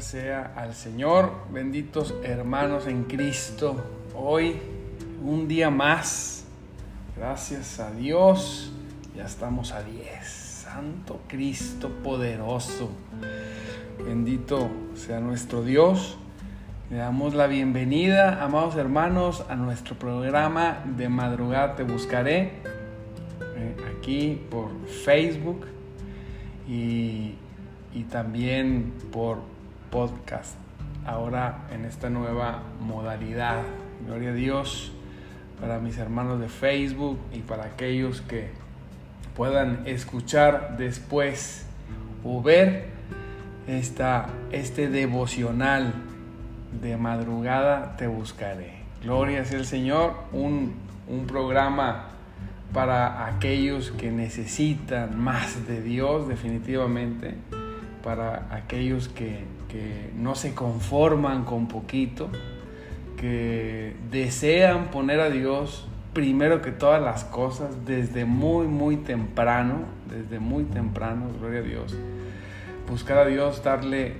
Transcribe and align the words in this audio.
Sea 0.00 0.54
al 0.56 0.74
Señor, 0.74 1.30
benditos 1.52 2.14
hermanos 2.22 2.86
en 2.86 3.04
Cristo. 3.04 3.76
Hoy, 4.16 4.56
un 5.22 5.46
día 5.46 5.68
más, 5.68 6.46
gracias 7.18 7.78
a 7.80 7.90
Dios, 7.90 8.72
ya 9.14 9.26
estamos 9.26 9.72
a 9.72 9.82
10. 9.82 10.26
Santo 10.26 11.20
Cristo 11.28 11.90
poderoso. 12.02 12.90
Bendito 14.02 14.70
sea 14.94 15.20
nuestro 15.20 15.62
Dios. 15.62 16.16
Le 16.88 16.96
damos 16.96 17.34
la 17.34 17.46
bienvenida, 17.46 18.42
amados 18.42 18.76
hermanos, 18.76 19.44
a 19.50 19.54
nuestro 19.54 19.98
programa 19.98 20.82
de 20.96 21.10
madrugada 21.10 21.76
Te 21.76 21.82
Buscaré, 21.82 22.62
eh, 23.54 23.76
aquí 23.94 24.40
por 24.50 24.70
Facebook 24.86 25.66
y, 26.66 27.34
y 27.92 28.04
también 28.08 28.94
por 29.12 29.49
podcast, 29.90 30.56
ahora 31.04 31.66
en 31.72 31.84
esta 31.84 32.10
nueva 32.10 32.62
modalidad. 32.80 33.62
Gloria 34.06 34.30
a 34.30 34.34
Dios 34.34 34.92
para 35.60 35.78
mis 35.78 35.98
hermanos 35.98 36.40
de 36.40 36.48
Facebook 36.48 37.18
y 37.32 37.40
para 37.40 37.64
aquellos 37.64 38.22
que 38.22 38.50
puedan 39.36 39.82
escuchar 39.86 40.76
después 40.78 41.66
o 42.24 42.42
ver 42.42 42.86
esta, 43.66 44.28
este 44.52 44.88
devocional 44.88 45.92
de 46.80 46.96
madrugada 46.96 47.96
te 47.96 48.06
buscaré. 48.06 48.80
Gloria 49.02 49.44
sea 49.44 49.58
el 49.58 49.66
Señor, 49.66 50.14
un, 50.32 50.74
un 51.08 51.26
programa 51.26 52.08
para 52.72 53.26
aquellos 53.26 53.90
que 53.90 54.10
necesitan 54.10 55.18
más 55.18 55.66
de 55.66 55.82
Dios 55.82 56.28
definitivamente, 56.28 57.34
para 58.02 58.46
aquellos 58.50 59.08
que, 59.08 59.44
que 59.70 60.10
no 60.16 60.34
se 60.34 60.54
conforman 60.54 61.44
con 61.44 61.68
poquito, 61.68 62.28
que 63.16 63.94
desean 64.10 64.90
poner 64.90 65.20
a 65.20 65.30
Dios 65.30 65.86
primero 66.12 66.60
que 66.60 66.72
todas 66.72 67.00
las 67.00 67.24
cosas 67.24 67.84
desde 67.86 68.24
muy, 68.24 68.66
muy 68.66 68.96
temprano, 68.96 69.84
desde 70.08 70.40
muy 70.40 70.64
temprano, 70.64 71.26
gloria 71.38 71.60
a 71.60 71.62
Dios. 71.62 71.96
Buscar 72.88 73.18
a 73.18 73.26
Dios, 73.26 73.62
darle 73.62 74.14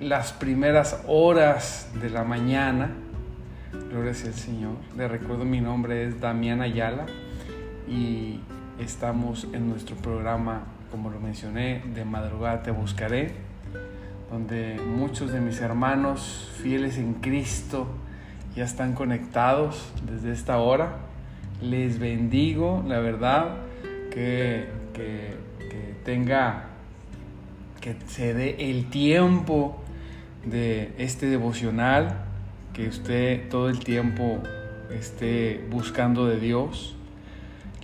las 0.00 0.32
primeras 0.32 1.02
horas 1.06 1.90
de 2.00 2.10
la 2.10 2.24
mañana, 2.24 2.90
gloria 3.90 4.14
sea 4.14 4.28
el 4.28 4.34
Señor. 4.34 4.74
Le 4.96 5.08
recuerdo 5.08 5.44
mi 5.44 5.60
nombre 5.60 6.06
es 6.06 6.20
Damián 6.20 6.60
Ayala 6.60 7.06
y 7.88 8.40
estamos 8.78 9.46
en 9.52 9.68
nuestro 9.68 9.96
programa, 9.96 10.64
como 10.90 11.08
lo 11.08 11.18
mencioné, 11.20 11.82
de 11.94 12.04
madrugada 12.04 12.62
te 12.62 12.70
buscaré, 12.70 13.32
donde 14.32 14.80
muchos 14.80 15.30
de 15.30 15.40
mis 15.40 15.60
hermanos 15.60 16.50
fieles 16.62 16.96
en 16.96 17.12
Cristo 17.12 17.86
ya 18.56 18.64
están 18.64 18.94
conectados 18.94 19.92
desde 20.10 20.32
esta 20.32 20.56
hora. 20.56 20.96
Les 21.60 21.98
bendigo, 21.98 22.82
la 22.88 22.98
verdad, 23.00 23.56
que, 24.10 24.68
que, 24.94 25.36
tenga, 26.02 26.64
que 27.82 27.94
se 28.06 28.32
dé 28.32 28.70
el 28.70 28.88
tiempo 28.88 29.82
de 30.46 30.94
este 30.96 31.26
devocional, 31.26 32.24
que 32.72 32.88
usted 32.88 33.50
todo 33.50 33.68
el 33.68 33.80
tiempo 33.80 34.38
esté 34.90 35.62
buscando 35.70 36.26
de 36.26 36.40
Dios. 36.40 36.96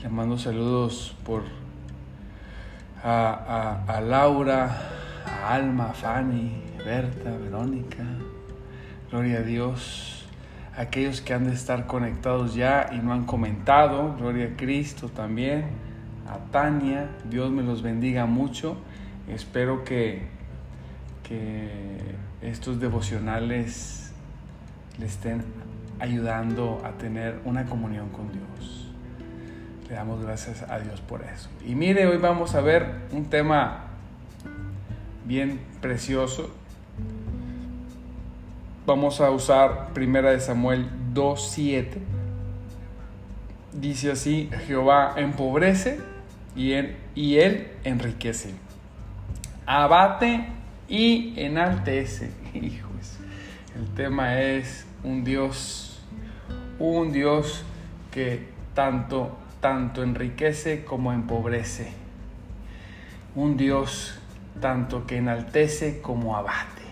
Le 0.02 0.08
mando 0.08 0.38
saludos 0.38 1.14
por 1.24 1.42
a, 3.04 3.84
a 3.86 4.00
Laura, 4.00 4.97
a 5.28 5.54
Alma, 5.54 5.92
Fanny, 5.92 6.62
Berta, 6.84 7.30
Verónica. 7.36 8.04
Gloria 9.10 9.38
a 9.38 9.42
Dios. 9.42 10.26
Aquellos 10.76 11.20
que 11.20 11.34
han 11.34 11.44
de 11.44 11.52
estar 11.52 11.86
conectados 11.86 12.54
ya 12.54 12.90
y 12.92 12.98
no 12.98 13.12
han 13.12 13.24
comentado. 13.24 14.16
Gloria 14.16 14.46
a 14.46 14.56
Cristo 14.56 15.08
también. 15.08 15.66
A 16.28 16.50
Tania. 16.50 17.08
Dios 17.28 17.50
me 17.50 17.62
los 17.62 17.82
bendiga 17.82 18.26
mucho. 18.26 18.76
Espero 19.28 19.84
que, 19.84 20.28
que 21.22 21.98
estos 22.42 22.80
devocionales 22.80 24.12
le 24.98 25.06
estén 25.06 25.44
ayudando 26.00 26.80
a 26.84 26.92
tener 26.92 27.40
una 27.44 27.64
comunión 27.66 28.08
con 28.10 28.30
Dios. 28.32 28.92
Le 29.88 29.94
damos 29.94 30.22
gracias 30.22 30.62
a 30.62 30.78
Dios 30.78 31.00
por 31.00 31.22
eso. 31.22 31.48
Y 31.66 31.74
mire, 31.74 32.06
hoy 32.06 32.18
vamos 32.18 32.54
a 32.54 32.60
ver 32.60 33.06
un 33.12 33.24
tema 33.26 33.87
bien 35.28 35.60
precioso. 35.82 36.50
Vamos 38.86 39.20
a 39.20 39.30
usar 39.30 39.92
Primera 39.92 40.30
de 40.30 40.40
Samuel 40.40 40.88
2:7. 41.12 41.98
Dice 43.74 44.10
así, 44.10 44.48
Jehová 44.66 45.12
empobrece 45.16 46.00
y 46.56 46.72
él, 46.72 46.96
y 47.14 47.36
él 47.36 47.68
enriquece. 47.84 48.54
Abate 49.66 50.46
y 50.88 51.34
enaltece. 51.36 52.30
Hijos, 52.54 53.18
el 53.76 53.86
tema 53.94 54.40
es 54.40 54.86
un 55.04 55.22
Dios, 55.22 56.02
un 56.78 57.12
Dios 57.12 57.62
que 58.10 58.48
tanto 58.74 59.36
tanto 59.60 60.02
enriquece 60.02 60.84
como 60.84 61.12
empobrece. 61.12 61.92
Un 63.34 63.56
Dios 63.56 64.17
tanto 64.60 65.06
que 65.06 65.16
enaltece 65.16 66.00
como 66.00 66.36
abate. 66.36 66.82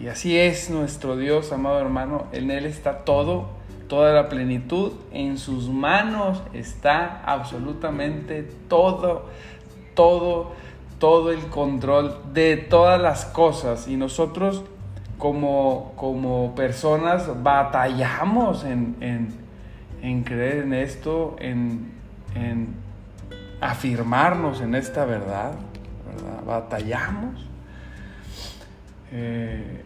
Y 0.00 0.08
así 0.08 0.38
es 0.38 0.70
nuestro 0.70 1.16
Dios, 1.16 1.52
amado 1.52 1.80
hermano. 1.80 2.26
En 2.32 2.50
Él 2.50 2.66
está 2.66 3.04
todo, 3.04 3.48
toda 3.88 4.12
la 4.12 4.28
plenitud. 4.28 4.92
En 5.12 5.38
sus 5.38 5.68
manos 5.68 6.42
está 6.52 7.22
absolutamente 7.24 8.42
todo, 8.68 9.26
todo, 9.94 10.52
todo 10.98 11.30
el 11.30 11.46
control 11.46 12.16
de 12.32 12.56
todas 12.56 13.00
las 13.00 13.24
cosas. 13.24 13.88
Y 13.88 13.96
nosotros 13.96 14.64
como, 15.18 15.92
como 15.96 16.54
personas 16.54 17.42
batallamos 17.42 18.64
en, 18.64 18.96
en 19.00 19.48
en 20.02 20.22
creer 20.22 20.64
en 20.64 20.74
esto, 20.74 21.36
en, 21.38 21.90
en 22.34 22.74
afirmarnos 23.60 24.60
en 24.60 24.74
esta 24.74 25.04
verdad, 25.04 25.52
Batallamos. 26.46 27.46
Eh, 29.12 29.82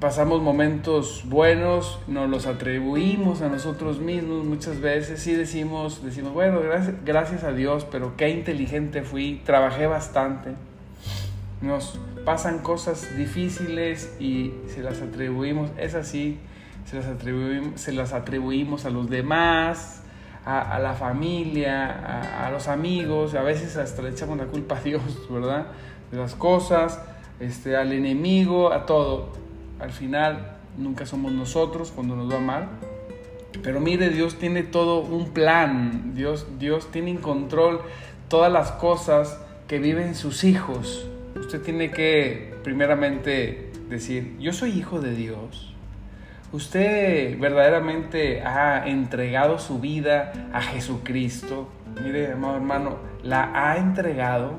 pasamos 0.00 0.42
momentos 0.42 1.22
buenos, 1.24 1.98
nos 2.08 2.28
los 2.28 2.46
atribuimos 2.46 3.40
a 3.42 3.48
nosotros 3.48 4.00
mismos 4.00 4.44
muchas 4.44 4.80
veces, 4.80 5.20
sí 5.20 5.32
decimos, 5.32 6.04
decimos, 6.04 6.34
bueno, 6.34 6.60
gracias, 6.60 6.96
gracias 7.04 7.44
a 7.44 7.52
Dios, 7.52 7.86
pero 7.90 8.16
qué 8.16 8.28
inteligente 8.28 9.02
fui, 9.02 9.40
trabajé 9.44 9.86
bastante. 9.86 10.50
Nos 11.62 11.98
pasan 12.26 12.58
cosas 12.58 13.16
difíciles 13.16 14.14
y 14.20 14.52
se 14.68 14.82
las 14.82 15.00
atribuimos, 15.00 15.70
es 15.78 15.94
así, 15.94 16.38
se 16.84 16.96
las 16.96 17.06
atribuimos, 17.06 17.80
se 17.80 17.92
las 17.92 18.12
atribuimos 18.12 18.84
a 18.84 18.90
los 18.90 19.08
demás, 19.08 20.02
a, 20.44 20.78
la 20.78 20.92
familia, 20.94 21.86
a, 21.86 22.46
a, 22.46 22.50
los 22.50 22.68
amigos, 22.68 23.34
a 23.34 23.42
veces 23.42 23.76
hasta 23.76 24.02
le 24.02 24.10
echamos 24.10 24.36
la 24.36 24.44
culpa 24.44 24.76
a 24.76 24.80
Dios, 24.80 25.02
¿verdad? 25.30 25.66
De 26.10 26.18
las 26.18 26.34
cosas, 26.34 27.00
este, 27.40 27.76
al 27.76 27.92
enemigo, 27.92 28.72
a 28.72 28.86
todo. 28.86 29.30
Al 29.80 29.90
final 29.90 30.56
nunca 30.76 31.06
somos 31.06 31.32
nosotros 31.32 31.92
cuando 31.92 32.14
nos 32.16 32.32
va 32.32 32.40
mal. 32.40 32.68
Pero 33.62 33.80
mire, 33.80 34.10
Dios 34.10 34.38
tiene 34.38 34.62
todo 34.62 35.00
un 35.00 35.30
plan, 35.30 36.14
Dios, 36.14 36.46
Dios 36.58 36.90
tiene 36.90 37.10
en 37.10 37.18
control 37.18 37.80
todas 38.28 38.52
las 38.52 38.72
cosas 38.72 39.40
que 39.68 39.78
viven 39.78 40.14
sus 40.14 40.44
hijos. 40.44 41.08
Usted 41.36 41.62
tiene 41.62 41.90
que 41.90 42.54
primeramente 42.62 43.70
decir, 43.88 44.36
yo 44.38 44.52
soy 44.52 44.72
hijo 44.72 45.00
de 45.00 45.14
Dios, 45.14 45.73
¿Usted 46.54 47.36
verdaderamente 47.40 48.40
ha 48.42 48.86
entregado 48.86 49.58
su 49.58 49.80
vida 49.80 50.32
a 50.52 50.62
Jesucristo? 50.62 51.68
Mire, 52.00 52.30
amado 52.30 52.54
hermano, 52.54 52.96
la 53.24 53.50
ha 53.52 53.76
entregado, 53.78 54.52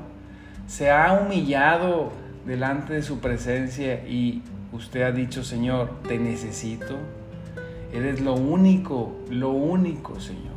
se 0.66 0.90
ha 0.90 1.14
humillado 1.14 2.12
delante 2.44 2.92
de 2.92 3.02
su 3.02 3.20
presencia 3.20 4.06
y 4.06 4.42
usted 4.72 5.04
ha 5.04 5.10
dicho, 5.10 5.42
Señor, 5.42 6.02
te 6.06 6.18
necesito. 6.18 6.98
Eres 7.94 8.20
lo 8.20 8.34
único, 8.34 9.16
lo 9.30 9.52
único, 9.52 10.20
Señor. 10.20 10.52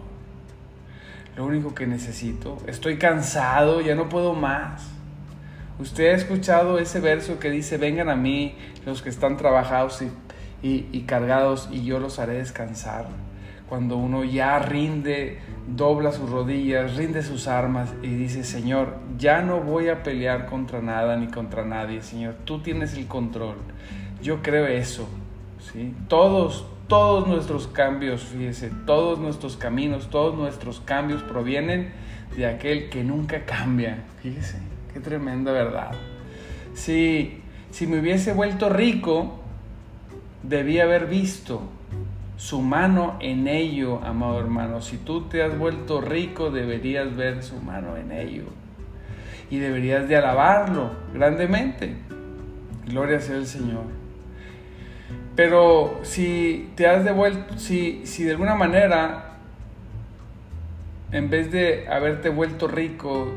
Lo 1.38 1.46
único 1.46 1.74
que 1.74 1.88
necesito. 1.88 2.58
Estoy 2.68 2.98
cansado, 2.98 3.80
ya 3.80 3.96
no 3.96 4.10
puedo 4.10 4.34
más. 4.34 4.90
Usted 5.80 6.12
ha 6.12 6.16
escuchado 6.16 6.80
ese 6.80 7.00
verso 7.00 7.40
que 7.40 7.50
dice, 7.50 7.78
vengan 7.78 8.10
a 8.10 8.18
mí 8.18 8.58
los 8.86 9.02
que 9.02 9.08
están 9.08 9.38
trabajados 9.38 10.02
y 10.02 10.12
y, 10.62 11.02
cargados 11.02 11.70
y 11.72 11.84
yo 11.84 12.00
los 12.00 12.20
haré 12.20 12.34
descansar. 12.34 13.08
cuando 13.68 13.98
uno 13.98 14.24
ya 14.24 14.58
rinde, 14.58 15.38
dobla 15.68 16.12
sus 16.12 16.28
rodillas, 16.28 16.96
rinde 16.98 17.22
sus 17.22 17.48
armas 17.48 17.94
y 18.02 18.08
dice, 18.08 18.44
Señor, 18.44 18.96
ya 19.20 19.44
no 19.44 19.60
voy 19.60 19.90
a 19.90 20.02
pelear 20.02 20.48
contra 20.48 20.82
nada 20.82 21.16
ni 21.18 21.28
contra 21.28 21.64
nadie, 21.64 22.02
Señor, 22.02 22.34
tú 22.46 22.62
tienes 22.62 22.96
el 22.96 23.06
control. 23.06 23.58
Yo 24.24 24.42
creo 24.42 24.66
eso, 24.66 25.08
¿sí? 25.72 25.94
Todos, 26.08 26.66
todos 26.88 27.28
nuestros 27.28 27.68
cambios, 27.68 28.24
fíjese, 28.24 28.72
todos 28.88 29.20
nuestros 29.20 29.56
caminos, 29.56 30.10
todos 30.10 30.36
nuestros 30.36 30.80
cambios 30.80 31.22
provienen 31.22 31.92
de 32.36 32.48
aquel 32.48 32.90
que 32.90 33.04
nunca 33.04 33.46
cambia. 33.46 34.04
Fíjese, 34.22 34.58
qué 34.94 35.00
tremenda 35.00 35.52
verdad. 35.52 35.92
Si, 36.74 37.42
si 37.72 37.86
me 37.86 38.00
hubiese 38.00 38.34
vuelto 38.34 38.70
rico, 38.70 39.39
debía 40.44 40.84
haber 40.84 41.08
visto 41.08 41.62
su 42.38 42.62
mano 42.62 43.18
en 43.20 43.48
ello, 43.48 44.00
amado 44.04 44.40
hermano. 44.40 44.82
Si 44.82 44.98
tú 44.98 45.24
te 45.24 45.44
has 45.44 45.58
vuelto 45.58 46.00
rico, 46.00 46.52
deberías 46.52 47.16
ver 47.16 47.44
su 47.44 47.58
mano 47.58 47.98
en 47.98 48.12
ello. 48.12 48.46
Y 49.50 49.58
deberías 49.60 50.08
de 50.08 50.16
alabarlo 50.16 50.92
grandemente. 51.14 51.96
Gloria 52.88 53.20
sea 53.20 53.36
el 53.36 53.46
Señor. 53.46 53.84
Pero 55.36 56.00
si 56.04 56.72
te 56.76 56.88
has 56.88 57.04
devuelto, 57.04 57.58
si, 57.58 58.06
si 58.06 58.24
de 58.24 58.32
alguna 58.32 58.56
manera, 58.56 59.38
en 61.12 61.30
vez 61.30 61.52
de 61.52 61.88
haberte 61.90 62.30
vuelto 62.30 62.68
rico, 62.68 63.32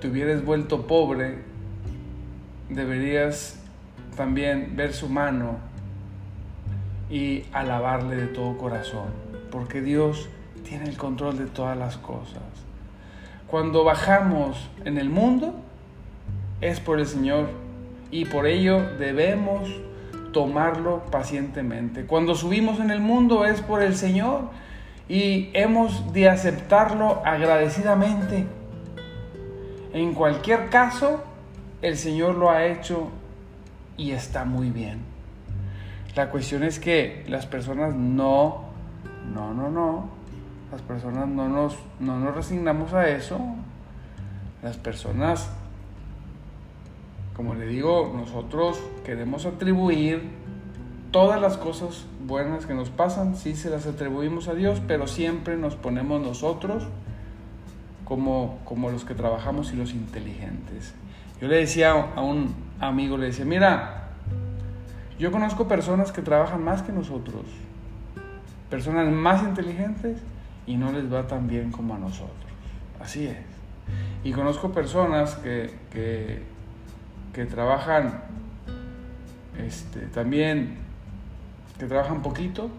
te 0.00 0.08
hubieras 0.08 0.44
vuelto 0.44 0.86
pobre, 0.86 1.38
deberías 2.68 3.62
también 4.16 4.76
ver 4.76 4.92
su 4.92 5.08
mano 5.08 5.58
y 7.10 7.44
alabarle 7.52 8.16
de 8.16 8.26
todo 8.26 8.58
corazón, 8.58 9.08
porque 9.50 9.80
Dios 9.80 10.28
tiene 10.64 10.88
el 10.88 10.96
control 10.96 11.38
de 11.38 11.46
todas 11.46 11.76
las 11.76 11.96
cosas. 11.96 12.42
Cuando 13.46 13.84
bajamos 13.84 14.68
en 14.84 14.98
el 14.98 15.08
mundo 15.08 15.54
es 16.60 16.80
por 16.80 16.98
el 16.98 17.06
Señor 17.06 17.48
y 18.10 18.24
por 18.24 18.46
ello 18.46 18.80
debemos 18.98 19.68
tomarlo 20.32 21.04
pacientemente. 21.10 22.06
Cuando 22.06 22.34
subimos 22.34 22.80
en 22.80 22.90
el 22.90 23.00
mundo 23.00 23.44
es 23.44 23.60
por 23.60 23.82
el 23.82 23.94
Señor 23.94 24.50
y 25.08 25.50
hemos 25.54 26.12
de 26.12 26.28
aceptarlo 26.28 27.22
agradecidamente. 27.24 28.46
En 29.92 30.12
cualquier 30.12 30.68
caso, 30.68 31.22
el 31.82 31.96
Señor 31.96 32.34
lo 32.34 32.50
ha 32.50 32.66
hecho 32.66 33.08
y 33.96 34.10
está 34.10 34.44
muy 34.44 34.70
bien. 34.70 35.15
La 36.16 36.30
cuestión 36.30 36.62
es 36.62 36.80
que 36.80 37.26
las 37.28 37.44
personas 37.44 37.94
no, 37.94 38.64
no, 39.34 39.52
no, 39.52 39.70
no, 39.70 40.08
las 40.72 40.80
personas 40.80 41.28
no 41.28 41.46
nos, 41.46 41.76
no 42.00 42.18
nos 42.18 42.34
resignamos 42.34 42.94
a 42.94 43.06
eso. 43.10 43.38
Las 44.62 44.78
personas, 44.78 45.50
como 47.36 47.54
le 47.54 47.66
digo, 47.66 48.14
nosotros 48.16 48.80
queremos 49.04 49.44
atribuir 49.44 50.22
todas 51.10 51.38
las 51.38 51.58
cosas 51.58 52.06
buenas 52.26 52.64
que 52.64 52.72
nos 52.72 52.88
pasan, 52.88 53.36
sí 53.36 53.54
se 53.54 53.68
las 53.68 53.86
atribuimos 53.86 54.48
a 54.48 54.54
Dios, 54.54 54.80
pero 54.88 55.06
siempre 55.06 55.58
nos 55.58 55.76
ponemos 55.76 56.22
nosotros 56.22 56.84
como, 58.06 58.58
como 58.64 58.90
los 58.90 59.04
que 59.04 59.14
trabajamos 59.14 59.70
y 59.74 59.76
los 59.76 59.92
inteligentes. 59.92 60.94
Yo 61.42 61.48
le 61.48 61.56
decía 61.56 61.92
a 61.92 62.22
un 62.22 62.54
amigo, 62.80 63.18
le 63.18 63.26
decía, 63.26 63.44
mira, 63.44 64.05
yo 65.18 65.32
conozco 65.32 65.66
personas 65.66 66.12
que 66.12 66.22
trabajan 66.22 66.62
más 66.62 66.82
que 66.82 66.92
nosotros, 66.92 67.44
personas 68.68 69.10
más 69.10 69.42
inteligentes 69.42 70.18
y 70.66 70.76
no 70.76 70.92
les 70.92 71.12
va 71.12 71.26
tan 71.26 71.48
bien 71.48 71.70
como 71.70 71.94
a 71.94 71.98
nosotros. 71.98 72.34
Así 73.00 73.26
es. 73.26 73.36
Y 74.24 74.32
conozco 74.32 74.72
personas 74.72 75.36
que, 75.36 75.72
que, 77.32 77.44
trabajan 77.46 78.22
este, 79.58 80.00
también, 80.06 80.78
que 81.78 81.86
trabajan 81.86 82.22
poquito, 82.22 82.70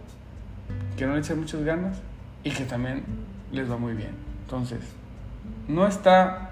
que 0.97 1.05
no 1.05 1.13
le 1.13 1.19
echan 1.19 1.39
muchas 1.39 1.63
ganas 1.63 2.01
y 2.43 2.51
que 2.51 2.65
también 2.65 3.03
les 3.51 3.71
va 3.71 3.77
muy 3.77 3.93
bien. 3.93 4.11
Entonces, 4.43 4.79
no 5.67 5.87
está 5.87 6.51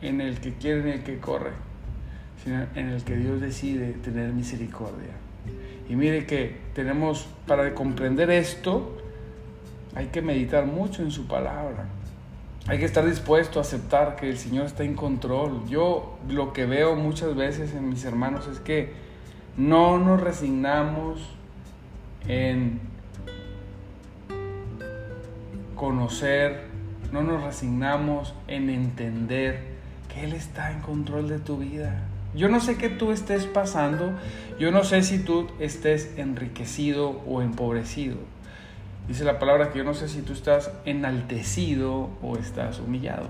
en 0.00 0.20
el 0.20 0.40
que 0.40 0.54
quiere 0.54 0.82
ni 0.82 0.90
el 0.92 1.02
que 1.02 1.18
corre, 1.18 1.52
sino 2.44 2.66
en 2.74 2.90
el 2.90 3.02
que 3.02 3.16
Dios 3.16 3.40
decide 3.40 3.92
tener 3.94 4.32
misericordia. 4.32 5.14
Y 5.88 5.96
mire 5.96 6.26
que 6.26 6.56
tenemos, 6.74 7.26
para 7.46 7.74
comprender 7.74 8.30
esto, 8.30 8.96
hay 9.94 10.06
que 10.06 10.22
meditar 10.22 10.66
mucho 10.66 11.02
en 11.02 11.10
su 11.10 11.26
palabra. 11.26 11.86
Hay 12.66 12.78
que 12.78 12.86
estar 12.86 13.04
dispuesto 13.04 13.58
a 13.58 13.62
aceptar 13.62 14.16
que 14.16 14.30
el 14.30 14.38
Señor 14.38 14.66
está 14.66 14.84
en 14.84 14.94
control. 14.94 15.66
Yo 15.68 16.18
lo 16.28 16.52
que 16.52 16.64
veo 16.64 16.96
muchas 16.96 17.34
veces 17.34 17.74
en 17.74 17.90
mis 17.90 18.04
hermanos 18.04 18.46
es 18.48 18.58
que 18.58 18.92
no 19.56 19.98
nos 19.98 20.20
resignamos 20.20 21.20
en 22.26 22.80
conocer, 25.76 26.64
no 27.12 27.22
nos 27.22 27.42
resignamos 27.42 28.34
en 28.48 28.70
entender 28.70 29.74
que 30.08 30.24
Él 30.24 30.32
está 30.32 30.72
en 30.72 30.80
control 30.80 31.28
de 31.28 31.38
tu 31.38 31.58
vida. 31.58 32.08
Yo 32.34 32.48
no 32.48 32.60
sé 32.60 32.76
qué 32.76 32.88
tú 32.88 33.12
estés 33.12 33.46
pasando, 33.46 34.12
yo 34.58 34.72
no 34.72 34.82
sé 34.82 35.02
si 35.02 35.20
tú 35.20 35.46
estés 35.60 36.10
enriquecido 36.16 37.22
o 37.28 37.42
empobrecido. 37.42 38.16
Dice 39.06 39.24
la 39.24 39.38
palabra 39.38 39.70
que 39.70 39.78
yo 39.78 39.84
no 39.84 39.94
sé 39.94 40.08
si 40.08 40.22
tú 40.22 40.32
estás 40.32 40.72
enaltecido 40.84 42.10
o 42.22 42.36
estás 42.36 42.80
humillado. 42.80 43.28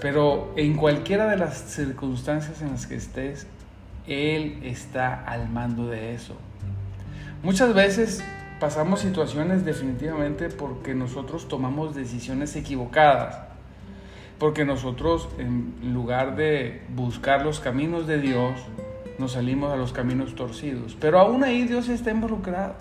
Pero 0.00 0.52
en 0.56 0.76
cualquiera 0.76 1.26
de 1.26 1.36
las 1.36 1.56
circunstancias 1.56 2.62
en 2.62 2.70
las 2.70 2.86
que 2.86 2.94
estés, 2.94 3.48
Él 4.06 4.60
está 4.62 5.24
al 5.24 5.48
mando 5.48 5.88
de 5.88 6.14
eso. 6.14 6.36
Muchas 7.42 7.74
veces 7.74 8.22
pasamos 8.60 9.00
situaciones 9.00 9.64
definitivamente 9.64 10.48
porque 10.48 10.94
nosotros 10.94 11.48
tomamos 11.48 11.96
decisiones 11.96 12.54
equivocadas 12.54 13.49
porque 14.40 14.64
nosotros, 14.64 15.28
en 15.38 15.74
lugar 15.92 16.34
de 16.34 16.80
buscar 16.96 17.44
los 17.44 17.60
caminos 17.60 18.06
de 18.06 18.18
Dios, 18.18 18.54
nos 19.18 19.32
salimos 19.32 19.70
a 19.70 19.76
los 19.76 19.92
caminos 19.92 20.34
torcidos. 20.34 20.96
Pero 20.98 21.20
aún 21.20 21.44
ahí 21.44 21.64
Dios 21.64 21.90
está 21.90 22.10
involucrado. 22.10 22.74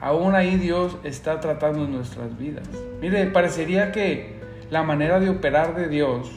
Aún 0.00 0.34
ahí 0.34 0.56
Dios 0.56 0.98
está 1.04 1.38
tratando 1.38 1.86
nuestras 1.86 2.36
vidas. 2.36 2.68
Mire, 3.00 3.26
parecería 3.26 3.92
que 3.92 4.40
la 4.70 4.82
manera 4.82 5.20
de 5.20 5.30
operar 5.30 5.76
de 5.76 5.88
Dios 5.88 6.28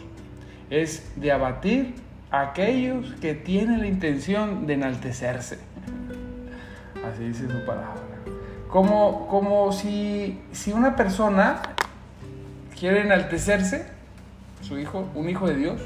es 0.69 1.11
de 1.15 1.31
abatir 1.31 1.95
a 2.29 2.41
aquellos 2.41 3.15
que 3.15 3.33
tienen 3.33 3.79
la 3.79 3.87
intención 3.87 4.67
de 4.67 4.75
enaltecerse. 4.75 5.57
Así 7.03 7.23
dice 7.23 7.49
su 7.49 7.65
palabra. 7.65 7.95
Como, 8.69 9.27
como 9.27 9.71
si, 9.71 10.39
si 10.51 10.71
una 10.71 10.95
persona 10.95 11.61
quiere 12.77 13.01
enaltecerse, 13.01 13.85
su 14.61 14.77
hijo, 14.77 15.09
un 15.15 15.29
hijo 15.29 15.47
de 15.47 15.55
Dios, 15.55 15.81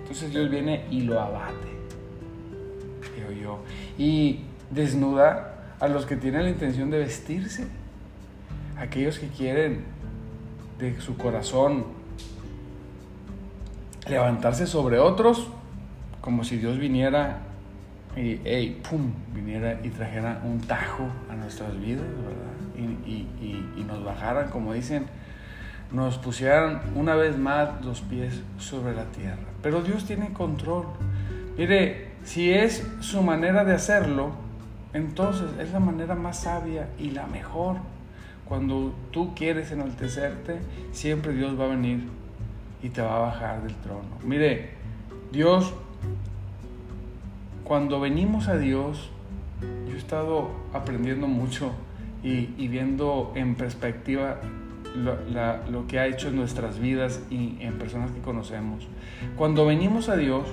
entonces 0.00 0.30
Dios 0.30 0.50
viene 0.50 0.84
y 0.90 1.02
lo 1.02 1.20
abate, 1.20 1.68
digo 3.16 3.30
yo, 3.30 3.62
y 3.98 4.40
desnuda 4.70 5.74
a 5.78 5.88
los 5.88 6.06
que 6.06 6.16
tienen 6.16 6.44
la 6.44 6.50
intención 6.50 6.90
de 6.90 6.98
vestirse, 6.98 7.66
aquellos 8.78 9.18
que 9.18 9.28
quieren 9.28 9.84
de 10.78 11.00
su 11.00 11.16
corazón 11.16 11.84
levantarse 14.08 14.66
sobre 14.66 14.98
otros, 14.98 15.48
como 16.20 16.44
si 16.44 16.56
Dios 16.56 16.78
viniera 16.78 17.38
y, 18.16 18.70
pum, 18.88 19.12
viniera 19.32 19.78
y 19.82 19.88
trajera 19.90 20.40
un 20.44 20.60
tajo 20.60 21.04
a 21.30 21.34
nuestras 21.36 21.78
vidas, 21.80 22.04
¿verdad? 22.04 22.96
Y, 23.06 23.26
y 23.76 23.84
nos 23.86 24.02
bajaran, 24.02 24.50
como 24.50 24.72
dicen, 24.72 25.06
nos 25.92 26.18
pusieran 26.18 26.82
una 26.94 27.14
vez 27.14 27.36
más 27.36 27.84
los 27.84 28.00
pies 28.00 28.42
sobre 28.58 28.94
la 28.94 29.04
tierra. 29.06 29.38
Pero 29.62 29.82
Dios 29.82 30.04
tiene 30.04 30.32
control. 30.32 30.86
Mire, 31.56 32.10
si 32.24 32.52
es 32.52 32.86
su 33.00 33.22
manera 33.22 33.64
de 33.64 33.74
hacerlo, 33.74 34.30
entonces 34.92 35.50
es 35.58 35.72
la 35.72 35.80
manera 35.80 36.14
más 36.14 36.42
sabia 36.42 36.88
y 36.98 37.10
la 37.10 37.26
mejor. 37.26 37.76
Cuando 38.46 38.92
tú 39.10 39.34
quieres 39.34 39.70
enaltecerte, 39.70 40.58
siempre 40.92 41.32
Dios 41.32 41.58
va 41.58 41.64
a 41.64 41.68
venir 41.68 42.08
y 42.82 42.88
te 42.88 43.00
va 43.00 43.16
a 43.16 43.20
bajar 43.20 43.62
del 43.62 43.74
trono. 43.76 44.08
Mire, 44.24 44.70
Dios, 45.32 45.72
cuando 47.64 48.00
venimos 48.00 48.48
a 48.48 48.56
Dios, 48.56 49.10
yo 49.88 49.94
he 49.94 49.98
estado 49.98 50.50
aprendiendo 50.72 51.26
mucho 51.28 51.72
y, 52.22 52.50
y 52.58 52.68
viendo 52.68 53.32
en 53.36 53.54
perspectiva 53.54 54.40
lo, 54.96 55.86
que 55.86 55.98
ha 55.98 56.06
hecho 56.06 56.28
en 56.28 56.36
nuestras 56.36 56.78
vidas 56.78 57.20
y 57.30 57.56
en 57.60 57.78
personas 57.78 58.10
que 58.10 58.20
conocemos. 58.20 58.86
Cuando 59.36 59.66
venimos 59.66 60.08
a 60.08 60.16
Dios, 60.16 60.46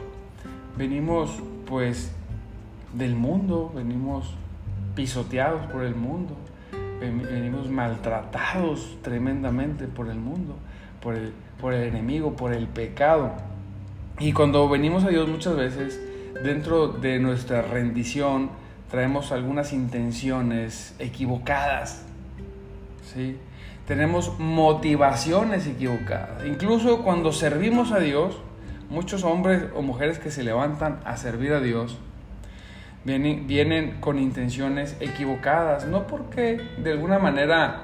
venimos 0.77 1.41
pues 1.65 2.11
del 2.93 3.15
mundo, 3.15 3.71
venimos 3.75 4.33
pisoteados 4.95 5.65
por 5.71 5.83
el 5.83 5.95
mundo, 5.95 6.35
venimos 6.99 7.69
maltratados 7.69 8.97
tremendamente 9.01 9.85
por 9.87 10.09
el 10.09 10.17
mundo, 10.17 10.55
por 11.01 11.15
el, 11.15 11.33
por 11.59 11.73
el 11.73 11.83
enemigo, 11.83 12.35
por 12.35 12.53
el 12.53 12.67
pecado. 12.67 13.33
Y 14.19 14.33
cuando 14.33 14.67
venimos 14.67 15.03
a 15.03 15.09
Dios 15.09 15.27
muchas 15.27 15.55
veces, 15.55 16.01
dentro 16.43 16.87
de 16.87 17.19
nuestra 17.19 17.61
rendición, 17.61 18.49
traemos 18.89 19.31
algunas 19.31 19.73
intenciones 19.73 20.95
equivocadas. 20.99 22.05
¿sí? 23.13 23.37
Tenemos 23.87 24.37
motivaciones 24.37 25.65
equivocadas. 25.65 26.45
Incluso 26.45 27.03
cuando 27.03 27.31
servimos 27.31 27.93
a 27.93 27.99
Dios, 27.99 28.37
muchos 28.89 29.23
hombres 29.23 29.63
o 29.75 29.81
mujeres 29.81 30.19
que 30.19 30.29
se 30.29 30.43
levantan 30.43 30.99
a 31.05 31.15
servir 31.15 31.53
a 31.53 31.61
Dios, 31.61 31.97
vienen, 33.05 33.47
vienen 33.47 34.01
con 34.01 34.19
intenciones 34.19 34.97
equivocadas, 34.99 35.87
no 35.87 36.05
porque 36.05 36.61
de 36.83 36.91
alguna 36.91 37.17
manera 37.17 37.83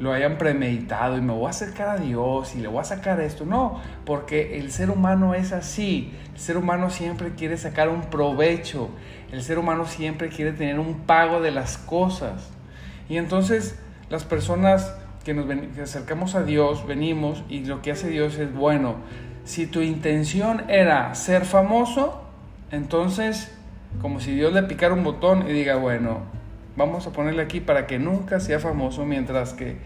lo 0.00 0.12
hayan 0.12 0.38
premeditado 0.38 1.18
y 1.18 1.20
me 1.20 1.32
voy 1.34 1.46
a 1.46 1.50
acercar 1.50 1.88
a 1.88 1.96
Dios 1.98 2.56
y 2.56 2.60
le 2.60 2.68
voy 2.68 2.80
a 2.80 2.84
sacar 2.84 3.20
esto. 3.20 3.44
No, 3.44 3.80
porque 4.06 4.58
el 4.58 4.72
ser 4.72 4.90
humano 4.90 5.34
es 5.34 5.52
así. 5.52 6.12
El 6.32 6.40
ser 6.40 6.56
humano 6.56 6.88
siempre 6.88 7.34
quiere 7.34 7.58
sacar 7.58 7.90
un 7.90 8.02
provecho. 8.02 8.88
El 9.30 9.42
ser 9.42 9.58
humano 9.58 9.84
siempre 9.84 10.30
quiere 10.30 10.52
tener 10.52 10.80
un 10.80 11.00
pago 11.00 11.40
de 11.40 11.50
las 11.50 11.76
cosas. 11.76 12.50
Y 13.08 13.18
entonces 13.18 13.78
las 14.08 14.24
personas 14.24 14.92
que 15.22 15.34
nos 15.34 15.46
acercamos 15.78 16.34
a 16.34 16.42
Dios, 16.42 16.86
venimos 16.86 17.42
y 17.48 17.64
lo 17.64 17.82
que 17.82 17.92
hace 17.92 18.08
Dios 18.08 18.36
es, 18.38 18.52
bueno, 18.52 18.96
si 19.44 19.66
tu 19.66 19.80
intención 19.80 20.64
era 20.68 21.14
ser 21.14 21.44
famoso, 21.44 22.22
entonces 22.70 23.52
como 24.00 24.20
si 24.20 24.34
Dios 24.34 24.52
le 24.52 24.62
picara 24.62 24.94
un 24.94 25.04
botón 25.04 25.48
y 25.48 25.52
diga, 25.52 25.76
bueno, 25.76 26.20
vamos 26.76 27.06
a 27.06 27.12
ponerle 27.12 27.42
aquí 27.42 27.60
para 27.60 27.86
que 27.86 27.98
nunca 27.98 28.40
sea 28.40 28.58
famoso, 28.58 29.04
mientras 29.04 29.52
que 29.52 29.76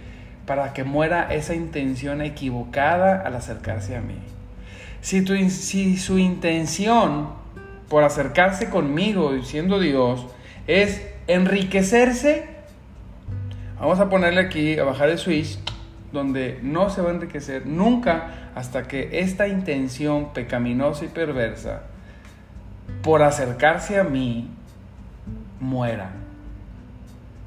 para 0.46 0.72
que 0.72 0.84
muera 0.84 1.34
esa 1.34 1.54
intención 1.54 2.22
equivocada 2.22 3.20
al 3.22 3.34
acercarse 3.34 3.96
a 3.96 4.00
mí. 4.00 4.18
Si, 5.00 5.22
tu, 5.22 5.34
si 5.50 5.96
su 5.96 6.18
intención 6.18 7.30
por 7.88 8.04
acercarse 8.04 8.70
conmigo, 8.70 9.42
siendo 9.42 9.80
Dios, 9.80 10.26
es 10.68 11.04
enriquecerse, 11.26 12.48
vamos 13.78 14.00
a 14.00 14.08
ponerle 14.08 14.40
aquí, 14.40 14.78
a 14.78 14.84
bajar 14.84 15.08
el 15.08 15.18
switch, 15.18 15.58
donde 16.12 16.58
no 16.62 16.90
se 16.90 17.02
va 17.02 17.10
a 17.10 17.14
enriquecer 17.14 17.66
nunca 17.66 18.50
hasta 18.54 18.88
que 18.88 19.20
esta 19.20 19.48
intención 19.48 20.32
pecaminosa 20.32 21.04
y 21.04 21.08
perversa 21.08 21.82
por 23.02 23.22
acercarse 23.22 23.98
a 23.98 24.04
mí 24.04 24.48
muera. 25.60 26.10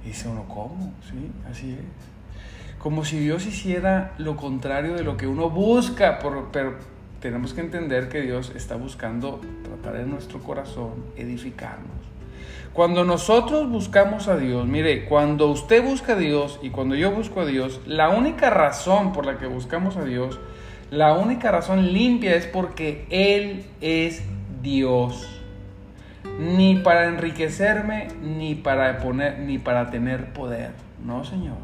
Dice 0.04 0.28
uno, 0.28 0.46
¿cómo? 0.48 0.94
Sí, 1.10 1.32
así 1.50 1.72
es. 1.74 2.78
Como 2.80 3.04
si 3.04 3.20
Dios 3.20 3.46
hiciera 3.46 4.14
lo 4.18 4.38
contrario 4.38 4.94
de 4.94 5.04
lo 5.04 5.18
que 5.18 5.28
uno 5.28 5.50
busca, 5.50 6.20
pero 6.20 6.50
tenemos 7.20 7.54
que 7.54 7.62
entender 7.62 8.08
que 8.08 8.22
Dios 8.22 8.54
está 8.56 8.76
buscando 8.76 9.42
tratar 9.64 10.00
en 10.00 10.10
nuestro 10.10 10.40
corazón, 10.40 11.04
edificarnos. 11.18 11.99
Cuando 12.74 13.04
nosotros 13.04 13.70
buscamos 13.70 14.28
a 14.28 14.38
Dios, 14.38 14.68
mire, 14.68 15.06
cuando 15.06 15.48
usted 15.48 15.84
busca 15.84 16.14
a 16.14 16.16
Dios 16.16 16.60
y 16.62 16.70
cuando 16.70 16.96
yo 16.96 17.12
busco 17.12 17.42
a 17.42 17.46
Dios, 17.46 17.82
la 17.86 18.10
única 18.10 18.50
razón 18.50 19.12
por 19.12 19.26
la 19.26 19.38
que 19.38 19.48
buscamos 19.48 19.98
a 19.98 20.04
Dios, 20.04 20.40
la 20.92 21.14
única 21.14 21.52
razón 21.52 21.92
limpia 21.92 22.36
es 22.36 22.46
porque 22.46 23.06
Él 23.10 23.66
es 23.82 24.24
Dios 24.62 25.40
ni 26.40 26.76
para 26.78 27.08
enriquecerme, 27.08 28.08
ni 28.22 28.56
para 28.56 29.00
poner, 29.00 29.40
ni 29.40 29.58
para 29.58 29.90
tener 29.90 30.32
poder. 30.32 30.72
No, 31.04 31.24
Señor. 31.26 31.58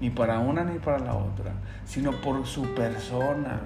Ni 0.00 0.10
para 0.10 0.40
una 0.40 0.64
ni 0.64 0.78
para 0.78 0.98
la 0.98 1.14
otra, 1.14 1.52
sino 1.84 2.12
por 2.12 2.46
su 2.46 2.74
persona. 2.74 3.60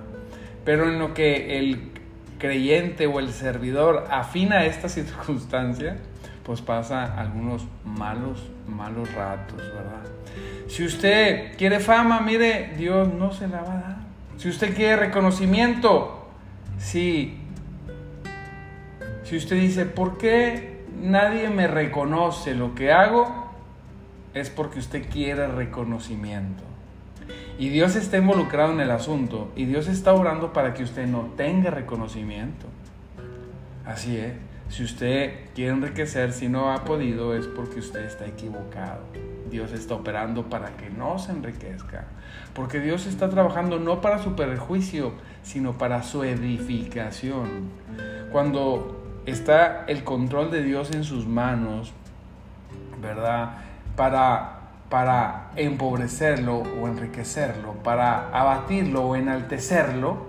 Pero 0.64 0.88
en 0.88 0.99
lo 0.99 1.12
que 1.12 1.59
el 1.59 1.90
creyente 2.38 3.07
o 3.07 3.19
el 3.19 3.31
servidor 3.31 4.07
afina 4.11 4.64
esta 4.64 4.88
circunstancia, 4.88 5.97
pues 6.47 6.62
pasa 6.62 7.19
algunos 7.19 7.67
malos, 7.85 8.49
malos 8.69 9.12
ratos, 9.15 9.59
¿verdad? 9.59 10.05
Si 10.69 10.85
usted 10.85 11.57
quiere 11.57 11.81
fama, 11.81 12.21
mire, 12.21 12.75
Dios 12.79 13.12
no 13.12 13.33
se 13.33 13.49
la 13.49 13.62
va 13.62 13.73
a 13.73 13.81
dar. 13.81 13.97
Si 14.37 14.49
usted 14.49 14.73
quiere 14.76 14.95
reconocimiento, 14.95 16.29
sí, 16.79 17.37
si 19.25 19.37
usted 19.37 19.57
dice, 19.57 19.87
¿por 19.87 20.19
qué 20.19 20.85
nadie 21.03 21.50
me 21.50 21.67
reconoce 21.67 22.55
lo 22.55 22.76
que 22.76 22.93
hago? 22.93 23.53
Es 24.33 24.49
porque 24.49 24.79
usted 24.79 25.05
quiere 25.11 25.49
reconocimiento. 25.49 26.62
Y 27.59 27.71
Dios 27.71 27.97
está 27.97 28.19
involucrado 28.19 28.73
en 28.73 28.79
el 28.79 28.93
asunto 28.93 29.50
y 29.57 29.65
Dios 29.65 29.88
está 29.88 30.12
orando 30.12 30.53
para 30.53 30.75
que 30.75 30.85
usted 30.85 31.09
no 31.09 31.23
tenga 31.37 31.73
reconocimiento. 31.73 32.67
Así 33.85 34.17
es. 34.17 34.46
Si 34.69 34.83
usted 34.83 35.51
quiere 35.55 35.73
enriquecer, 35.73 36.33
si 36.33 36.49
no 36.49 36.73
ha 36.73 36.85
podido, 36.85 37.35
es 37.35 37.47
porque 37.47 37.79
usted 37.79 38.05
está 38.05 38.27
equivocado. 38.27 39.01
Dios 39.51 39.73
está 39.73 39.95
operando 39.95 40.51
para 40.51 40.77
que 40.77 40.91
no 40.91 41.19
se 41.19 41.33
enriquezca. 41.33 42.07
Porque 42.53 42.81
Dios 42.81 43.07
está 43.07 43.29
trabajando 43.31 43.79
no 43.79 44.01
para 44.01 44.19
su 44.19 44.35
perjuicio, 44.35 45.13
sino 45.43 45.79
para 45.79 46.03
su 46.03 46.25
edificación. 46.25 47.71
Cuando 48.33 49.23
está 49.25 49.85
el 49.87 50.05
control 50.05 50.51
de 50.51 50.63
Dios 50.63 50.91
en 50.93 51.05
sus 51.05 51.27
manos, 51.27 51.93
¿verdad? 53.01 53.59
Para, 53.95 54.59
para 54.91 55.51
empobrecerlo 55.57 56.59
o 56.59 56.89
enriquecerlo, 56.89 57.75
para 57.83 58.29
abatirlo 58.31 59.03
o 59.03 59.17
enaltecerlo, 59.17 60.25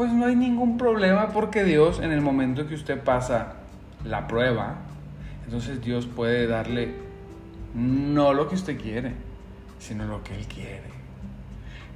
pues 0.00 0.14
no 0.14 0.24
hay 0.24 0.34
ningún 0.34 0.78
problema 0.78 1.28
porque 1.28 1.62
Dios 1.62 2.00
en 2.00 2.10
el 2.10 2.22
momento 2.22 2.66
que 2.66 2.74
usted 2.74 2.98
pasa 3.04 3.56
la 4.02 4.28
prueba, 4.28 4.76
entonces 5.44 5.82
Dios 5.82 6.06
puede 6.06 6.46
darle 6.46 6.94
no 7.74 8.32
lo 8.32 8.48
que 8.48 8.54
usted 8.54 8.80
quiere, 8.80 9.12
sino 9.78 10.06
lo 10.06 10.24
que 10.24 10.34
Él 10.34 10.46
quiere. 10.46 10.88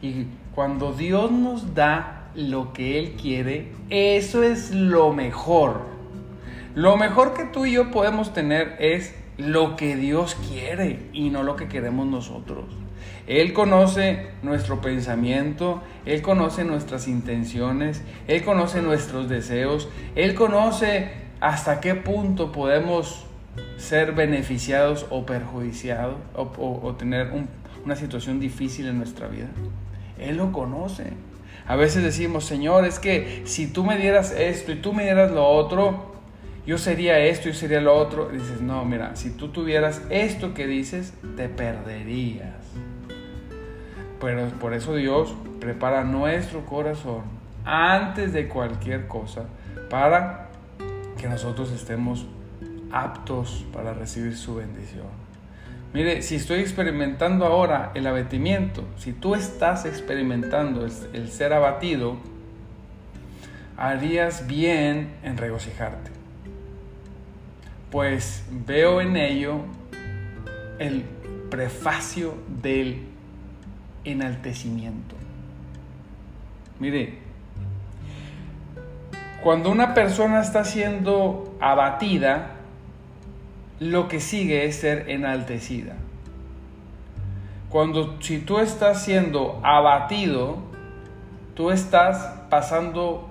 Y 0.02 0.26
cuando 0.54 0.92
Dios 0.92 1.30
nos 1.30 1.75
da 1.75 2.28
lo 2.34 2.75
que 2.75 2.99
Él 2.99 3.12
quiere, 3.12 3.73
eso 3.88 4.42
es 4.42 4.70
lo 4.70 5.14
mejor. 5.14 5.87
Lo 6.75 6.99
mejor 6.99 7.32
que 7.32 7.44
tú 7.44 7.64
y 7.64 7.73
yo 7.73 7.90
podemos 7.90 8.34
tener 8.34 8.76
es 8.80 9.14
lo 9.38 9.76
que 9.76 9.96
Dios 9.96 10.37
quiere 10.50 11.08
y 11.14 11.30
no 11.30 11.42
lo 11.42 11.56
que 11.56 11.68
queremos 11.68 12.06
nosotros. 12.06 12.66
Él 13.26 13.52
conoce 13.52 14.26
nuestro 14.42 14.80
pensamiento, 14.80 15.82
Él 16.04 16.23
conoce 16.23 16.64
nuestras 16.64 17.08
intenciones, 17.08 18.02
Él 18.28 18.44
conoce 18.44 18.82
nuestros 18.82 19.28
deseos, 19.28 19.88
Él 20.14 20.34
conoce 20.34 21.12
hasta 21.40 21.80
qué 21.80 21.94
punto 21.94 22.52
podemos 22.52 23.26
ser 23.76 24.12
beneficiados 24.12 25.06
o 25.11 25.26
perjudiciados 25.26 26.16
o, 26.34 26.94
tener 26.99 27.30
una 27.84 27.96
situación 27.96 28.40
difícil 28.40 28.87
en 28.88 28.99
nuestra 28.99 29.28
vida. 29.28 29.49
Él 30.18 30.37
lo 30.37 30.52
conoce. 30.52 31.12
A 31.66 31.76
veces 31.76 32.02
decimos, 32.02 32.44
Señor, 32.44 32.84
es 32.84 32.99
que 32.99 33.42
si 33.46 33.66
tú 33.66 33.84
me 33.84 33.96
dieras 33.96 34.32
esto 34.32 34.73
y 34.73 34.76
tú 34.76 34.92
me 34.92 35.04
dieras 35.04 35.30
lo 35.30 35.46
otro, 35.46 36.14
yo 36.66 36.78
sería 36.78 37.18
esto, 37.18 37.49
yo 37.49 37.54
sería 37.54 37.80
lo 37.80 37.94
otro. 37.94 38.30
Y 38.32 38.38
dices, 38.38 38.61
no, 38.61 38.84
mira, 38.84 39.16
si 39.16 39.30
tú 39.30 39.49
tuvieras 39.49 40.02
esto 40.11 40.54
que 40.54 40.66
dices, 40.66 41.14
te 41.37 41.49
perderías. 41.49 42.54
Pero 44.24 44.48
por 44.58 44.72
eso 44.72 44.94
Dios 44.94 45.34
prepara 45.60 46.02
nuestro 46.02 46.64
corazón 46.64 47.24
antes 47.62 48.32
de 48.32 48.48
cualquier 48.48 49.06
cosa 49.06 49.44
para 49.90 50.48
que 51.18 51.28
nosotros 51.28 51.70
estemos 51.70 52.26
aptos 52.90 53.66
para 53.70 53.92
recibir 53.92 54.34
su 54.34 54.54
bendición. 54.54 55.08
Mire, 55.92 56.22
si 56.22 56.36
estoy 56.36 56.60
experimentando 56.60 57.44
ahora 57.44 57.92
el 57.94 58.06
abatimiento, 58.06 58.84
si 58.96 59.12
tú 59.12 59.34
estás 59.34 59.84
experimentando 59.84 60.86
el, 61.12 61.28
ser 61.28 61.52
abatido, 61.52 62.16
harías 63.76 64.46
bien 64.46 65.16
en 65.22 65.36
regocijarte. 65.36 66.10
Pues 67.90 68.46
veo 68.50 69.02
en 69.02 69.18
ello 69.18 69.56
el 70.78 71.04
prefacio 71.50 72.34
del 72.62 73.13
enaltecimiento. 74.04 75.16
Mire, 76.78 77.18
cuando 79.42 79.70
una 79.70 79.94
persona 79.94 80.40
está 80.40 80.64
siendo 80.64 81.56
abatida, 81.61 82.52
lo 83.80 84.08
que 84.08 84.20
sigue 84.20 84.64
es 84.64 84.76
ser 84.76 85.11
enaltecida. 85.11 85.96
Cuando 87.68 88.20
si 88.20 88.38
tú 88.38 88.58
estás 88.58 89.02
siendo 89.02 89.61
abatido, 89.62 90.58
tú 91.54 91.70
estás 91.70 92.40
pasando 92.49 93.28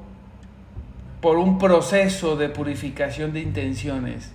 por 1.21 1.37
un 1.37 1.57
proceso 1.57 2.35
de 2.35 2.49
purificación 2.49 3.31
de 3.31 3.39
intenciones. 3.39 4.31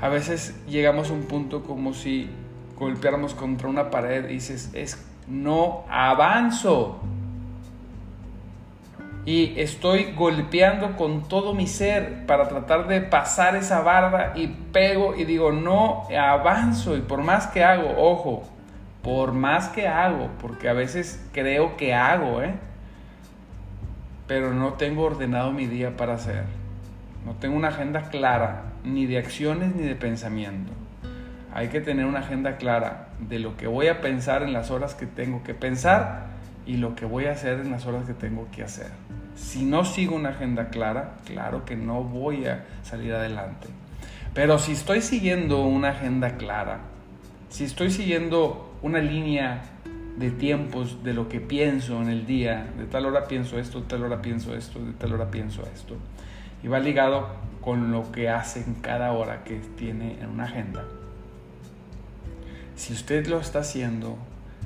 A 0.00 0.08
veces 0.08 0.56
llegamos 0.66 1.10
a 1.10 1.12
un 1.12 1.22
punto 1.22 1.62
como 1.62 1.94
si 1.94 2.28
golpeáramos 2.76 3.34
contra 3.34 3.68
una 3.68 3.90
pared 3.90 4.28
y 4.28 4.34
dices, 4.34 4.70
es, 4.72 5.04
no 5.26 5.84
avanzo. 5.88 7.00
Y 9.24 9.54
estoy 9.60 10.12
golpeando 10.16 10.96
con 10.96 11.28
todo 11.28 11.54
mi 11.54 11.68
ser 11.68 12.26
para 12.26 12.48
tratar 12.48 12.88
de 12.88 13.00
pasar 13.00 13.54
esa 13.54 13.80
barda 13.80 14.32
y 14.34 14.48
pego 14.48 15.14
y 15.14 15.24
digo, 15.24 15.52
no 15.52 16.08
avanzo. 16.10 16.96
Y 16.96 17.02
por 17.02 17.22
más 17.22 17.46
que 17.46 17.62
hago, 17.62 17.94
ojo, 17.96 18.42
por 19.02 19.32
más 19.32 19.68
que 19.68 19.86
hago, 19.86 20.28
porque 20.40 20.68
a 20.68 20.72
veces 20.72 21.24
creo 21.32 21.76
que 21.76 21.94
hago, 21.94 22.42
¿eh? 22.42 22.54
pero 24.26 24.54
no 24.54 24.74
tengo 24.74 25.02
ordenado 25.02 25.52
mi 25.52 25.66
día 25.66 25.96
para 25.96 26.14
hacer. 26.14 26.44
No 27.24 27.34
tengo 27.34 27.56
una 27.56 27.68
agenda 27.68 28.08
clara, 28.10 28.64
ni 28.82 29.06
de 29.06 29.18
acciones 29.18 29.74
ni 29.76 29.82
de 29.82 29.94
pensamiento. 29.94 30.72
Hay 31.54 31.68
que 31.68 31.80
tener 31.80 32.06
una 32.06 32.20
agenda 32.20 32.56
clara 32.56 33.08
de 33.20 33.38
lo 33.38 33.56
que 33.56 33.66
voy 33.66 33.88
a 33.88 34.00
pensar 34.00 34.42
en 34.42 34.54
las 34.54 34.70
horas 34.70 34.94
que 34.94 35.06
tengo 35.06 35.42
que 35.42 35.52
pensar 35.52 36.26
y 36.64 36.78
lo 36.78 36.94
que 36.94 37.04
voy 37.04 37.26
a 37.26 37.32
hacer 37.32 37.60
en 37.60 37.70
las 37.70 37.84
horas 37.84 38.06
que 38.06 38.14
tengo 38.14 38.48
que 38.50 38.62
hacer. 38.62 38.88
Si 39.34 39.64
no 39.64 39.84
sigo 39.84 40.16
una 40.16 40.30
agenda 40.30 40.68
clara, 40.68 41.16
claro 41.26 41.64
que 41.64 41.76
no 41.76 42.02
voy 42.04 42.46
a 42.46 42.64
salir 42.82 43.12
adelante. 43.12 43.68
Pero 44.34 44.58
si 44.58 44.72
estoy 44.72 45.02
siguiendo 45.02 45.62
una 45.62 45.90
agenda 45.90 46.36
clara, 46.36 46.80
si 47.50 47.64
estoy 47.64 47.90
siguiendo 47.90 48.74
una 48.80 49.00
línea 49.00 49.62
de 50.16 50.30
tiempos 50.30 51.04
de 51.04 51.12
lo 51.12 51.28
que 51.28 51.40
pienso 51.40 52.00
en 52.00 52.08
el 52.08 52.24
día, 52.24 52.66
de 52.78 52.86
tal 52.86 53.04
hora 53.04 53.28
pienso 53.28 53.58
esto, 53.58 53.80
de 53.80 53.86
tal 53.88 54.04
hora 54.04 54.22
pienso 54.22 54.54
esto, 54.54 54.78
de 54.82 54.92
tal 54.92 55.12
hora 55.12 55.30
pienso 55.30 55.62
esto. 55.74 55.96
Y 56.62 56.68
va 56.68 56.78
ligado 56.78 57.28
con 57.60 57.90
lo 57.90 58.10
que 58.10 58.30
hace 58.30 58.62
en 58.62 58.74
cada 58.74 59.12
hora 59.12 59.44
que 59.44 59.56
tiene 59.76 60.18
en 60.20 60.30
una 60.30 60.44
agenda. 60.44 60.82
Si 62.76 62.92
usted 62.92 63.26
lo 63.26 63.40
está 63.40 63.60
haciendo, 63.60 64.16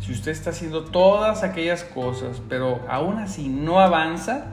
si 0.01 0.13
usted 0.13 0.33
está 0.33 0.51
haciendo 0.51 0.85
todas 0.85 1.43
aquellas 1.43 1.85
cosas, 1.85 2.43
pero 2.49 2.81
aún 2.89 3.19
así 3.19 3.49
no 3.49 3.81
avanza, 3.81 4.47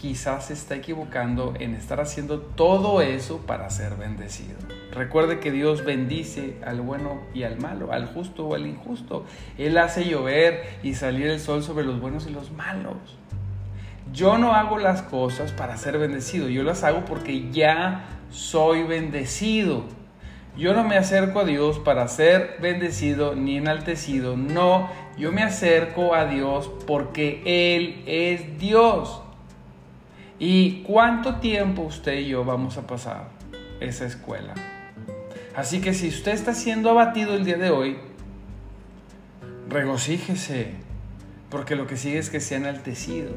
quizás 0.00 0.46
se 0.46 0.54
está 0.54 0.76
equivocando 0.76 1.54
en 1.58 1.74
estar 1.74 2.00
haciendo 2.00 2.40
todo 2.40 3.02
eso 3.02 3.38
para 3.46 3.68
ser 3.68 3.96
bendecido. 3.96 4.56
Recuerde 4.92 5.40
que 5.40 5.52
Dios 5.52 5.84
bendice 5.84 6.56
al 6.64 6.80
bueno 6.80 7.20
y 7.34 7.42
al 7.42 7.60
malo, 7.60 7.92
al 7.92 8.06
justo 8.06 8.46
o 8.46 8.54
al 8.54 8.66
injusto. 8.66 9.26
Él 9.58 9.76
hace 9.76 10.06
llover 10.06 10.78
y 10.82 10.94
salir 10.94 11.26
el 11.26 11.38
sol 11.38 11.62
sobre 11.62 11.84
los 11.84 12.00
buenos 12.00 12.26
y 12.26 12.30
los 12.30 12.50
malos. 12.50 12.96
Yo 14.12 14.38
no 14.38 14.54
hago 14.54 14.78
las 14.78 15.02
cosas 15.02 15.52
para 15.52 15.76
ser 15.76 15.98
bendecido, 15.98 16.48
yo 16.48 16.62
las 16.62 16.82
hago 16.82 17.04
porque 17.04 17.50
ya 17.50 18.06
soy 18.30 18.82
bendecido. 18.82 19.84
Yo 20.56 20.74
no 20.74 20.84
me 20.84 20.96
acerco 20.96 21.40
a 21.40 21.44
Dios 21.44 21.78
para 21.78 22.06
ser 22.08 22.56
bendecido 22.60 23.34
ni 23.34 23.56
enaltecido, 23.56 24.36
no, 24.36 24.90
yo 25.16 25.32
me 25.32 25.42
acerco 25.42 26.14
a 26.14 26.26
Dios 26.26 26.70
porque 26.86 27.42
Él 27.44 28.02
es 28.06 28.58
Dios. 28.58 29.22
¿Y 30.38 30.82
cuánto 30.82 31.36
tiempo 31.36 31.82
usted 31.82 32.18
y 32.18 32.28
yo 32.28 32.44
vamos 32.44 32.78
a 32.78 32.86
pasar 32.86 33.28
esa 33.80 34.06
escuela? 34.06 34.54
Así 35.54 35.80
que 35.80 35.92
si 35.92 36.08
usted 36.08 36.32
está 36.32 36.54
siendo 36.54 36.90
abatido 36.90 37.34
el 37.34 37.44
día 37.44 37.58
de 37.58 37.70
hoy, 37.70 37.98
regocíjese, 39.68 40.72
porque 41.50 41.76
lo 41.76 41.86
que 41.86 41.96
sigue 41.96 42.18
es 42.18 42.30
que 42.30 42.40
sea 42.40 42.58
enaltecido. 42.58 43.32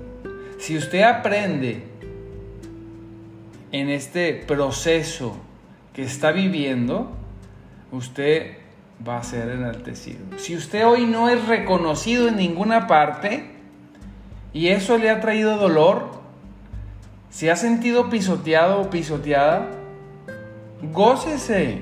Si 0.59 0.77
usted 0.77 1.01
aprende 1.03 1.83
en 3.71 3.89
este 3.89 4.33
proceso 4.33 5.37
que 5.93 6.03
está 6.03 6.31
viviendo, 6.31 7.11
usted 7.91 8.57
va 9.07 9.17
a 9.17 9.23
ser 9.23 9.49
enaltecido. 9.49 10.19
Si 10.37 10.55
usted 10.55 10.85
hoy 10.85 11.05
no 11.05 11.29
es 11.29 11.47
reconocido 11.47 12.27
en 12.27 12.37
ninguna 12.37 12.87
parte 12.87 13.51
y 14.53 14.67
eso 14.67 14.97
le 14.97 15.09
ha 15.09 15.19
traído 15.19 15.57
dolor, 15.57 16.21
si 17.29 17.49
ha 17.49 17.55
sentido 17.55 18.09
pisoteado 18.09 18.81
o 18.81 18.89
pisoteada, 18.89 19.67
gócese, 20.91 21.81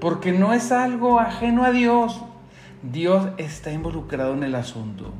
porque 0.00 0.32
no 0.32 0.52
es 0.52 0.72
algo 0.72 1.20
ajeno 1.20 1.64
a 1.64 1.70
Dios. 1.70 2.20
Dios 2.82 3.28
está 3.38 3.70
involucrado 3.70 4.34
en 4.34 4.42
el 4.42 4.56
asunto. 4.56 5.12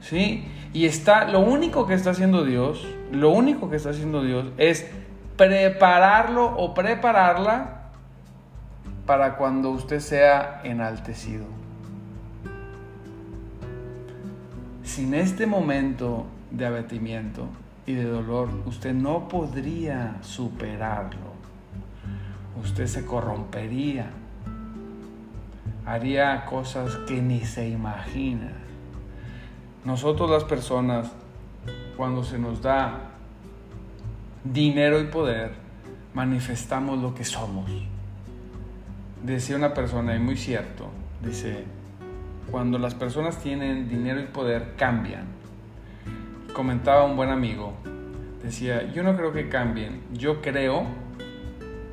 ¿Sí? 0.00 0.46
Y 0.72 0.86
está 0.86 1.28
lo 1.28 1.40
único 1.40 1.86
que 1.86 1.94
está 1.94 2.10
haciendo 2.10 2.44
Dios, 2.44 2.86
lo 3.12 3.30
único 3.30 3.70
que 3.70 3.76
está 3.76 3.90
haciendo 3.90 4.22
Dios 4.22 4.46
es 4.58 4.86
prepararlo 5.36 6.46
o 6.56 6.74
prepararla 6.74 7.82
para 9.06 9.36
cuando 9.36 9.70
usted 9.70 10.00
sea 10.00 10.60
enaltecido. 10.64 11.46
Sin 14.82 15.14
este 15.14 15.46
momento 15.46 16.26
de 16.50 16.66
abatimiento, 16.66 17.48
y 17.86 17.94
de 17.94 18.04
dolor, 18.04 18.48
usted 18.66 18.94
no 18.94 19.28
podría 19.28 20.16
superarlo. 20.22 21.34
Usted 22.62 22.86
se 22.86 23.04
corrompería, 23.04 24.10
haría 25.84 26.46
cosas 26.46 26.96
que 27.06 27.20
ni 27.20 27.40
se 27.40 27.68
imagina. 27.68 28.52
Nosotros 29.84 30.30
las 30.30 30.44
personas, 30.44 31.10
cuando 31.96 32.24
se 32.24 32.38
nos 32.38 32.62
da 32.62 33.10
dinero 34.44 35.00
y 35.00 35.04
poder, 35.04 35.52
manifestamos 36.12 37.00
lo 37.00 37.14
que 37.14 37.24
somos. 37.24 37.70
Decía 39.22 39.56
una 39.56 39.74
persona, 39.74 40.14
y 40.14 40.20
muy 40.20 40.36
cierto, 40.36 40.88
dice, 41.24 41.64
cuando 42.50 42.78
las 42.78 42.94
personas 42.94 43.42
tienen 43.42 43.88
dinero 43.88 44.20
y 44.20 44.26
poder, 44.26 44.74
cambian 44.76 45.34
comentaba 46.54 47.04
un 47.04 47.16
buen 47.16 47.30
amigo, 47.30 47.74
decía, 48.42 48.90
yo 48.92 49.02
no 49.02 49.16
creo 49.16 49.32
que 49.32 49.48
cambien, 49.48 50.00
yo 50.12 50.40
creo 50.40 50.86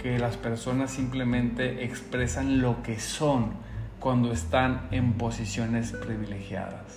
que 0.02 0.20
las 0.20 0.38
personas 0.38 0.92
simplemente 0.92 1.84
expresan 1.84 2.62
lo 2.62 2.82
que 2.84 3.00
son 3.00 3.54
cuando 4.00 4.32
están 4.32 4.88
en 4.92 5.14
posiciones 5.14 5.92
privilegiadas. 5.92 6.96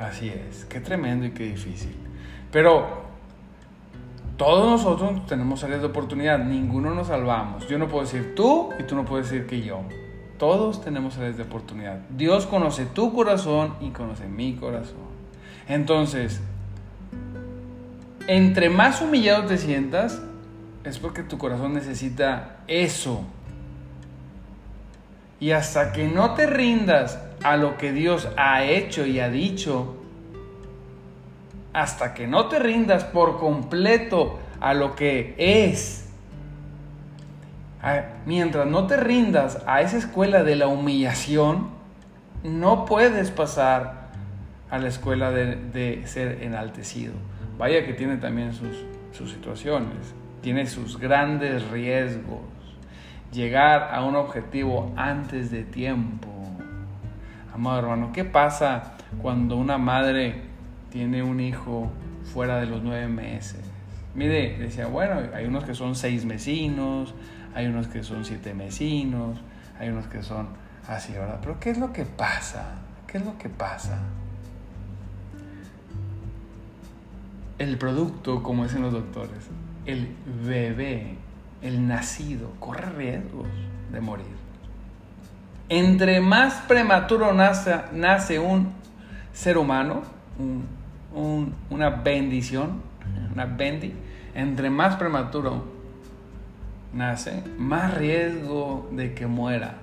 Así 0.00 0.30
es, 0.30 0.64
qué 0.64 0.80
tremendo 0.80 1.26
y 1.26 1.30
qué 1.30 1.44
difícil. 1.44 1.94
Pero 2.50 3.01
todos 4.42 4.68
nosotros 4.68 5.24
tenemos 5.26 5.62
áreas 5.62 5.82
de 5.82 5.86
oportunidad, 5.86 6.36
ninguno 6.40 6.92
nos 6.92 7.06
salvamos. 7.06 7.68
Yo 7.68 7.78
no 7.78 7.86
puedo 7.86 8.02
decir 8.02 8.34
tú 8.34 8.70
y 8.76 8.82
tú 8.82 8.96
no 8.96 9.04
puedes 9.04 9.30
decir 9.30 9.46
que 9.46 9.62
yo. 9.62 9.82
Todos 10.36 10.80
tenemos 10.80 11.16
áreas 11.16 11.36
de 11.36 11.44
oportunidad. 11.44 12.00
Dios 12.10 12.46
conoce 12.46 12.86
tu 12.86 13.14
corazón 13.14 13.74
y 13.80 13.90
conoce 13.90 14.26
mi 14.26 14.56
corazón. 14.56 15.12
Entonces, 15.68 16.40
entre 18.26 18.68
más 18.68 19.00
humillado 19.00 19.44
te 19.44 19.58
sientas, 19.58 20.20
es 20.82 20.98
porque 20.98 21.22
tu 21.22 21.38
corazón 21.38 21.74
necesita 21.74 22.56
eso. 22.66 23.22
Y 25.38 25.52
hasta 25.52 25.92
que 25.92 26.08
no 26.08 26.34
te 26.34 26.48
rindas 26.48 27.22
a 27.44 27.56
lo 27.56 27.78
que 27.78 27.92
Dios 27.92 28.28
ha 28.36 28.64
hecho 28.64 29.06
y 29.06 29.20
ha 29.20 29.28
dicho, 29.28 30.01
hasta 31.72 32.14
que 32.14 32.26
no 32.26 32.48
te 32.48 32.58
rindas 32.58 33.04
por 33.04 33.38
completo 33.38 34.38
a 34.60 34.74
lo 34.74 34.94
que 34.94 35.34
es, 35.38 36.10
mientras 38.26 38.66
no 38.66 38.86
te 38.86 38.96
rindas 38.96 39.62
a 39.66 39.80
esa 39.80 39.98
escuela 39.98 40.44
de 40.44 40.56
la 40.56 40.68
humillación, 40.68 41.70
no 42.44 42.84
puedes 42.84 43.30
pasar 43.30 44.10
a 44.70 44.78
la 44.78 44.88
escuela 44.88 45.30
de, 45.30 45.56
de 45.56 46.06
ser 46.06 46.42
enaltecido. 46.42 47.14
Vaya 47.58 47.84
que 47.84 47.92
tiene 47.92 48.16
también 48.16 48.52
sus, 48.52 48.84
sus 49.12 49.30
situaciones, 49.30 50.14
tiene 50.40 50.66
sus 50.66 50.98
grandes 50.98 51.68
riesgos. 51.70 52.40
Llegar 53.32 53.90
a 53.92 54.04
un 54.04 54.14
objetivo 54.16 54.92
antes 54.96 55.50
de 55.50 55.64
tiempo. 55.64 56.28
Amado 57.54 57.78
hermano, 57.78 58.10
¿qué 58.12 58.24
pasa 58.24 58.94
cuando 59.20 59.56
una 59.56 59.78
madre 59.78 60.51
tiene 60.92 61.22
un 61.22 61.40
hijo 61.40 61.90
fuera 62.32 62.60
de 62.60 62.66
los 62.66 62.82
nueve 62.82 63.08
meses? 63.08 63.60
Mire, 64.14 64.58
decía, 64.58 64.86
bueno, 64.86 65.20
hay 65.34 65.46
unos 65.46 65.64
que 65.64 65.74
son 65.74 65.94
seis 65.94 66.24
mesinos, 66.24 67.14
hay 67.54 67.66
unos 67.66 67.88
que 67.88 68.02
son 68.02 68.24
siete 68.24 68.52
mesinos, 68.52 69.38
hay 69.78 69.88
unos 69.88 70.06
que 70.06 70.22
son 70.22 70.48
así, 70.86 71.12
¿verdad? 71.12 71.38
Pero 71.40 71.58
¿qué 71.58 71.70
es 71.70 71.78
lo 71.78 71.92
que 71.92 72.04
pasa? 72.04 72.74
¿Qué 73.06 73.18
es 73.18 73.24
lo 73.24 73.38
que 73.38 73.48
pasa? 73.48 73.98
el 77.62 77.78
producto, 77.78 78.42
como 78.42 78.64
dicen 78.64 78.82
los 78.82 78.92
doctores, 78.92 79.48
el 79.86 80.08
bebé, 80.44 81.16
el 81.62 81.86
nacido, 81.86 82.50
corre 82.58 82.90
riesgos 82.90 83.46
de 83.92 84.00
morir. 84.00 84.26
Entre 85.68 86.20
más 86.20 86.54
prematuro 86.66 87.32
nace, 87.32 87.76
nace 87.92 88.38
un 88.38 88.72
ser 89.32 89.58
humano, 89.58 90.02
una 91.14 91.90
bendición, 91.90 92.82
una 93.32 93.46
bendi, 93.46 93.92
entre 94.34 94.70
más 94.70 94.96
prematuro 94.96 95.64
nace, 96.92 97.42
más 97.58 97.94
riesgo 97.94 98.88
de 98.92 99.14
que 99.14 99.26
muera. 99.26 99.76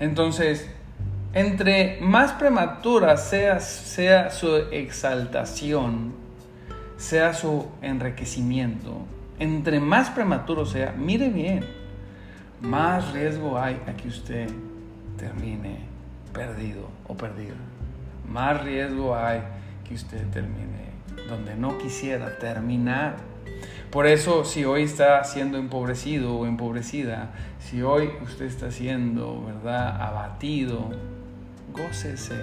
Entonces, 0.00 0.70
entre 1.34 1.98
más 2.00 2.32
prematura 2.32 3.16
sea, 3.16 3.60
sea 3.60 4.30
su 4.30 4.54
exaltación, 4.70 6.14
sea 6.96 7.34
su 7.34 7.66
enriquecimiento, 7.82 9.04
entre 9.38 9.80
más 9.80 10.10
prematuro 10.10 10.64
sea, 10.66 10.94
mire 10.96 11.28
bien, 11.28 11.64
más 12.60 13.12
riesgo 13.12 13.58
hay 13.58 13.80
a 13.86 13.92
que 13.92 14.08
usted 14.08 14.48
termine 15.16 15.78
perdido 16.32 16.88
o 17.06 17.16
perdida. 17.16 17.54
Más 18.30 18.62
riesgo 18.62 19.16
hay 19.16 19.40
que 19.86 19.94
usted 19.94 20.26
termine 20.28 20.88
donde 21.28 21.54
no 21.54 21.78
quisiera 21.78 22.38
terminar. 22.38 23.16
Por 23.90 24.06
eso, 24.06 24.44
si 24.44 24.64
hoy 24.64 24.82
está 24.82 25.24
siendo 25.24 25.58
empobrecido 25.58 26.36
o 26.36 26.46
empobrecida, 26.46 27.30
si 27.58 27.82
hoy 27.82 28.10
usted 28.22 28.46
está 28.46 28.70
siendo, 28.70 29.44
¿verdad?, 29.46 30.00
abatido, 30.00 30.90
gócese, 31.72 32.34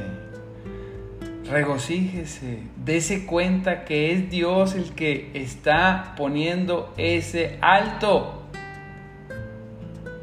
regocíjese, 1.50 2.64
dése 2.84 3.26
cuenta 3.26 3.86
que 3.86 4.12
es 4.12 4.30
Dios 4.30 4.74
el 4.74 4.92
que 4.94 5.32
está 5.36 6.16
poniendo 6.18 6.94
ese 6.98 7.60
alto, 7.62 8.42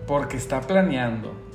porque 0.07 0.37
está 0.37 0.61
planeando. 0.61 1.52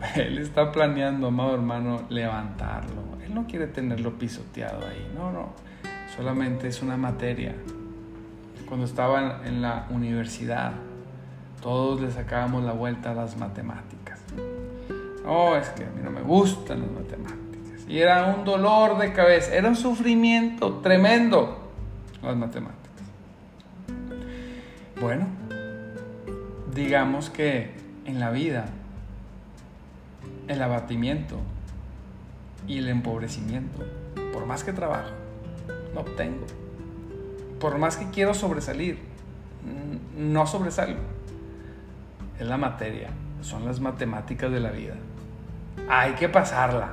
Él 0.16 0.38
está 0.38 0.72
planeando, 0.72 1.28
amado 1.28 1.54
hermano, 1.54 2.02
levantarlo. 2.08 3.02
Él 3.24 3.34
no 3.34 3.46
quiere 3.46 3.66
tenerlo 3.66 4.18
pisoteado 4.18 4.86
ahí, 4.86 5.10
no, 5.14 5.32
no, 5.32 5.52
solamente 6.16 6.68
es 6.68 6.82
una 6.82 6.96
materia 6.96 7.54
cuando 8.68 8.84
estaba 8.84 9.40
en 9.44 9.62
la 9.62 9.86
universidad, 9.90 10.72
todos 11.62 12.00
le 12.00 12.10
sacábamos 12.10 12.64
la 12.64 12.72
vuelta 12.72 13.12
a 13.12 13.14
las 13.14 13.36
matemáticas. 13.36 14.20
No, 15.24 15.56
es 15.56 15.68
que 15.70 15.84
a 15.84 15.90
mí 15.90 16.02
no 16.02 16.10
me 16.10 16.20
gustan 16.20 16.82
las 16.82 16.90
matemáticas. 16.90 17.88
Y 17.88 17.98
era 17.98 18.26
un 18.26 18.44
dolor 18.44 18.98
de 18.98 19.12
cabeza, 19.12 19.54
era 19.54 19.68
un 19.68 19.76
sufrimiento 19.76 20.74
tremendo 20.80 21.70
las 22.22 22.36
matemáticas. 22.36 22.78
Bueno, 25.00 25.26
digamos 26.74 27.30
que 27.30 27.72
en 28.04 28.20
la 28.20 28.30
vida 28.30 28.66
el 30.48 30.62
abatimiento 30.62 31.36
y 32.66 32.78
el 32.78 32.88
empobrecimiento, 32.88 33.84
por 34.32 34.46
más 34.46 34.64
que 34.64 34.72
trabajo, 34.72 35.10
no 35.94 36.00
obtengo 36.00 36.46
por 37.58 37.78
más 37.78 37.96
que 37.96 38.10
quiero 38.10 38.34
sobresalir, 38.34 38.98
no 40.16 40.46
sobresalgo. 40.46 41.00
Es 42.38 42.46
la 42.46 42.56
materia, 42.56 43.10
son 43.40 43.64
las 43.64 43.80
matemáticas 43.80 44.50
de 44.50 44.60
la 44.60 44.70
vida. 44.70 44.94
Hay 45.88 46.12
que 46.12 46.28
pasarla. 46.28 46.90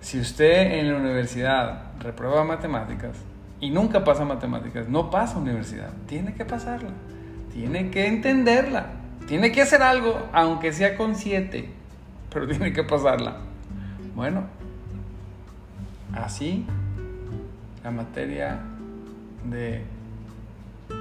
Si 0.00 0.20
usted 0.20 0.78
en 0.78 0.92
la 0.92 0.98
universidad 0.98 1.92
reprueba 2.00 2.44
matemáticas 2.44 3.16
y 3.60 3.70
nunca 3.70 4.04
pasa 4.04 4.24
matemáticas, 4.24 4.88
no 4.88 5.10
pasa 5.10 5.38
universidad. 5.38 5.90
Tiene 6.06 6.34
que 6.34 6.44
pasarla. 6.44 6.90
Tiene 7.52 7.90
que 7.90 8.06
entenderla. 8.06 8.86
Tiene 9.26 9.52
que 9.52 9.62
hacer 9.62 9.82
algo, 9.82 10.28
aunque 10.32 10.72
sea 10.72 10.96
con 10.96 11.14
siete, 11.14 11.70
pero 12.32 12.46
tiene 12.48 12.72
que 12.72 12.84
pasarla. 12.84 13.38
Bueno, 14.14 14.44
así 16.14 16.66
la 17.84 17.90
materia 17.90 18.60
de 19.44 19.84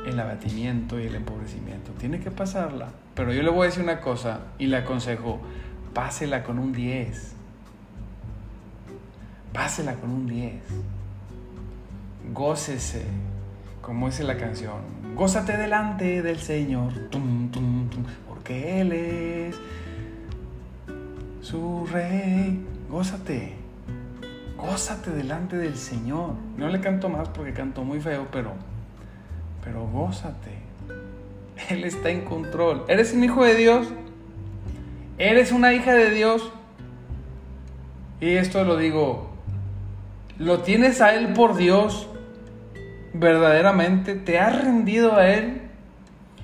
el 0.06 0.20
abatimiento 0.20 1.00
y 1.00 1.08
el 1.08 1.16
empobrecimiento. 1.16 1.92
Tiene 1.94 2.20
que 2.20 2.32
pasarla. 2.32 2.90
Pero 3.16 3.34
yo 3.34 3.42
le 3.44 3.50
voy 3.50 3.64
a 3.64 3.66
decir 3.66 3.84
una 3.84 4.02
cosa 4.02 4.42
y 4.58 4.68
le 4.68 4.78
aconsejo, 4.78 5.40
pásela 5.94 6.44
con 6.44 6.60
un 6.60 6.74
10. 6.74 7.34
Pásela 9.54 9.96
con 9.96 10.12
un 10.12 10.28
10. 10.28 10.62
Gócese, 12.34 13.06
como 13.82 14.08
dice 14.08 14.24
la 14.24 14.38
canción. 14.38 15.07
Gózate 15.18 15.58
delante 15.58 16.22
del 16.22 16.38
Señor, 16.38 16.94
porque 18.28 18.82
Él 18.82 18.92
es 18.92 19.56
su 21.42 21.88
rey. 21.92 22.64
Gózate. 22.88 23.56
Gózate 24.56 25.10
delante 25.10 25.58
del 25.58 25.76
Señor. 25.76 26.34
No 26.56 26.70
le 26.70 26.80
canto 26.82 27.10
más 27.10 27.30
porque 27.30 27.52
canto 27.52 27.84
muy 27.84 28.00
feo, 28.00 28.28
pero, 28.32 28.52
pero 29.64 29.88
gózate. 29.88 30.52
Él 31.72 31.84
está 31.84 32.12
en 32.12 32.24
control. 32.24 32.86
¿Eres 32.88 33.12
un 33.12 33.24
hijo 33.24 33.44
de 33.44 33.56
Dios? 33.56 33.88
¿Eres 35.18 35.52
una 35.52 35.74
hija 35.74 35.96
de 35.96 36.12
Dios? 36.12 36.52
Y 38.22 38.36
esto 38.36 38.64
lo 38.64 38.78
digo, 38.78 39.32
¿lo 40.38 40.60
tienes 40.60 41.02
a 41.02 41.16
Él 41.16 41.34
por 41.34 41.56
Dios? 41.58 42.08
¿Verdaderamente 43.14 44.16
te 44.16 44.40
has 44.40 44.64
rendido 44.64 45.16
a 45.16 45.28
Él? 45.28 45.62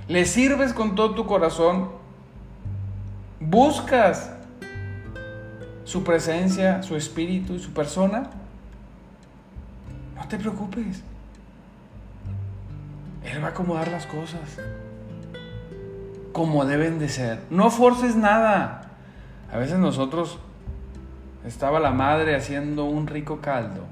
¿Le 0.07 0.25
sirves 0.25 0.73
con 0.73 0.95
todo 0.95 1.15
tu 1.15 1.25
corazón? 1.25 1.89
¿Buscas 3.39 4.33
su 5.83 6.03
presencia, 6.03 6.81
su 6.83 6.95
espíritu 6.95 7.53
y 7.53 7.59
su 7.59 7.73
persona, 7.73 8.29
no 10.15 10.27
te 10.27 10.37
preocupes. 10.37 11.03
Él 13.23 13.43
va 13.43 13.47
a 13.47 13.49
acomodar 13.51 13.89
las 13.89 14.05
cosas 14.05 14.59
como 16.31 16.65
deben 16.65 16.99
de 16.99 17.09
ser. 17.09 17.41
No 17.49 17.69
forces 17.69 18.15
nada. 18.15 18.89
A 19.51 19.57
veces 19.57 19.77
nosotros 19.77 20.39
estaba 21.45 21.79
la 21.79 21.91
madre 21.91 22.35
haciendo 22.35 22.85
un 22.85 23.07
rico 23.07 23.39
caldo. 23.39 23.85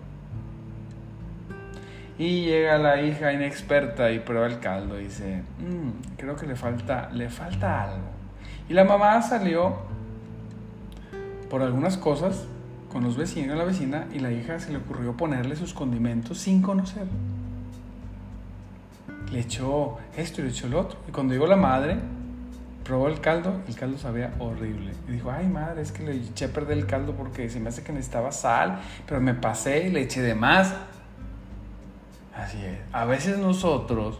Y 2.21 2.45
llega 2.45 2.77
la 2.77 3.01
hija 3.01 3.33
inexperta 3.33 4.11
y 4.11 4.19
prueba 4.19 4.45
el 4.45 4.59
caldo 4.59 4.99
y 4.99 5.05
dice, 5.05 5.41
mm, 5.57 6.17
creo 6.17 6.35
que 6.35 6.45
le 6.45 6.55
falta, 6.55 7.09
le 7.11 7.31
falta 7.31 7.85
algo. 7.85 8.05
Y 8.69 8.73
la 8.73 8.83
mamá 8.83 9.19
salió 9.23 9.77
por 11.49 11.63
algunas 11.63 11.97
cosas 11.97 12.45
con 12.91 13.03
los 13.03 13.17
vecinos, 13.17 13.57
la 13.57 13.63
vecina, 13.63 14.05
y 14.13 14.19
la 14.19 14.31
hija 14.31 14.59
se 14.59 14.71
le 14.71 14.77
ocurrió 14.77 15.17
ponerle 15.17 15.55
sus 15.55 15.73
condimentos 15.73 16.37
sin 16.37 16.61
conocer. 16.61 17.07
Le 19.31 19.39
echó 19.39 19.97
esto 20.15 20.41
y 20.41 20.43
le 20.43 20.51
echó 20.51 20.67
el 20.67 20.75
otro. 20.75 20.99
Y 21.07 21.11
cuando 21.11 21.33
llegó 21.33 21.47
la 21.47 21.55
madre, 21.55 21.97
probó 22.83 23.07
el 23.07 23.19
caldo, 23.19 23.61
el 23.67 23.75
caldo 23.75 23.97
sabía 23.97 24.31
horrible. 24.37 24.91
Y 25.09 25.13
dijo, 25.13 25.31
ay 25.31 25.47
madre, 25.47 25.81
es 25.81 25.91
que 25.91 26.03
le 26.03 26.17
eché 26.17 26.45
a 26.45 26.49
perder 26.49 26.77
el 26.77 26.85
caldo 26.85 27.13
porque 27.13 27.49
se 27.49 27.59
me 27.59 27.69
hace 27.69 27.81
que 27.81 27.91
necesitaba 27.91 28.31
sal, 28.31 28.79
pero 29.07 29.19
me 29.19 29.33
pasé 29.33 29.87
y 29.87 29.89
le 29.89 30.01
eché 30.01 30.21
de 30.21 30.35
más. 30.35 30.75
Así 32.35 32.63
es. 32.63 32.79
A 32.91 33.05
veces 33.05 33.37
nosotros, 33.37 34.19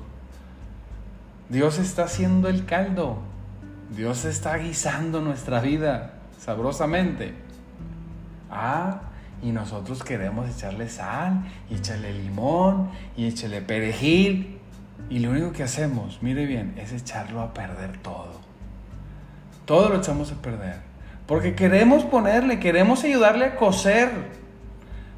Dios 1.49 1.79
está 1.79 2.03
haciendo 2.03 2.49
el 2.49 2.65
caldo. 2.65 3.17
Dios 3.95 4.25
está 4.25 4.57
guisando 4.57 5.21
nuestra 5.21 5.59
vida 5.59 6.13
sabrosamente. 6.39 7.33
Ah, 8.49 9.01
y 9.41 9.51
nosotros 9.51 10.03
queremos 10.03 10.49
echarle 10.49 10.87
sal, 10.87 11.45
y 11.69 11.75
echarle 11.75 12.13
limón, 12.13 12.89
y 13.17 13.27
echarle 13.27 13.61
perejil. 13.61 14.59
Y 15.09 15.19
lo 15.19 15.31
único 15.31 15.51
que 15.51 15.63
hacemos, 15.63 16.19
mire 16.21 16.45
bien, 16.45 16.75
es 16.77 16.93
echarlo 16.93 17.41
a 17.41 17.53
perder 17.53 17.97
todo. 17.97 18.39
Todo 19.65 19.89
lo 19.89 19.97
echamos 19.97 20.31
a 20.31 20.35
perder. 20.35 20.77
Porque 21.27 21.55
queremos 21.55 22.03
ponerle, 22.03 22.59
queremos 22.59 23.03
ayudarle 23.03 23.45
a 23.45 23.55
cocer, 23.55 24.09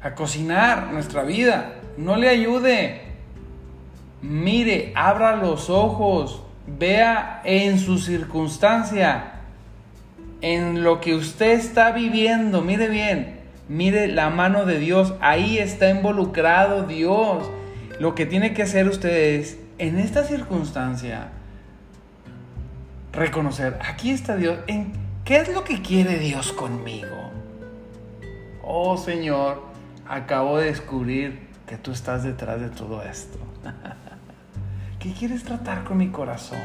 a 0.02 0.14
cocinar 0.14 0.92
nuestra 0.92 1.22
vida. 1.22 1.74
No 1.96 2.16
le 2.16 2.28
ayude. 2.28 3.02
Mire, 4.22 4.92
abra 4.94 5.36
los 5.36 5.70
ojos, 5.70 6.42
vea 6.66 7.42
en 7.44 7.78
su 7.78 7.98
circunstancia 7.98 9.34
en 10.44 10.84
lo 10.84 11.00
que 11.00 11.14
usted 11.14 11.52
está 11.52 11.92
viviendo, 11.92 12.60
mire 12.60 12.90
bien, 12.90 13.40
mire 13.66 14.08
la 14.08 14.28
mano 14.28 14.66
de 14.66 14.78
Dios, 14.78 15.14
ahí 15.22 15.56
está 15.56 15.88
involucrado 15.88 16.82
Dios. 16.82 17.50
Lo 17.98 18.14
que 18.14 18.26
tiene 18.26 18.52
que 18.52 18.64
hacer 18.64 18.86
usted 18.86 19.38
es, 19.40 19.58
en 19.78 19.98
esta 19.98 20.22
circunstancia, 20.22 21.28
reconocer, 23.14 23.78
aquí 23.88 24.10
está 24.10 24.36
Dios, 24.36 24.58
¿en 24.66 24.92
qué 25.24 25.38
es 25.38 25.48
lo 25.48 25.64
que 25.64 25.80
quiere 25.80 26.18
Dios 26.18 26.52
conmigo? 26.52 27.30
Oh 28.62 28.98
Señor, 28.98 29.62
acabo 30.06 30.58
de 30.58 30.66
descubrir 30.66 31.48
que 31.66 31.76
tú 31.76 31.92
estás 31.92 32.22
detrás 32.22 32.60
de 32.60 32.68
todo 32.68 33.02
esto. 33.02 33.38
¿Qué 34.98 35.12
quieres 35.12 35.44
tratar 35.44 35.84
con 35.84 35.98
mi 35.98 36.10
corazón? 36.10 36.58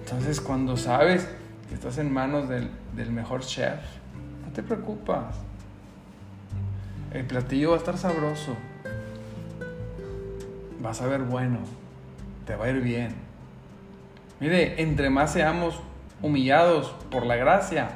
Entonces 0.00 0.40
cuando 0.40 0.76
sabes 0.76 1.28
estás 1.72 1.98
en 1.98 2.12
manos 2.12 2.48
del, 2.48 2.70
mejor 3.10 3.40
chef, 3.42 3.80
no 4.44 4.52
te 4.52 4.62
preocupas. 4.62 5.36
El 7.12 7.24
platillo 7.26 7.70
va 7.70 7.76
a 7.76 7.78
estar 7.78 7.98
sabroso. 7.98 8.56
Va 10.84 10.90
a 10.90 10.94
saber 10.94 11.22
bueno. 11.22 11.58
te 12.46 12.56
va 12.56 12.66
a 12.66 12.70
ir 12.70 12.80
bien. 12.80 13.14
Mire, 14.40 14.80
entre 14.80 15.10
más 15.10 15.32
seamos 15.32 15.80
humillados 16.22 16.94
por 17.10 17.26
la 17.26 17.36
gracia, 17.36 17.90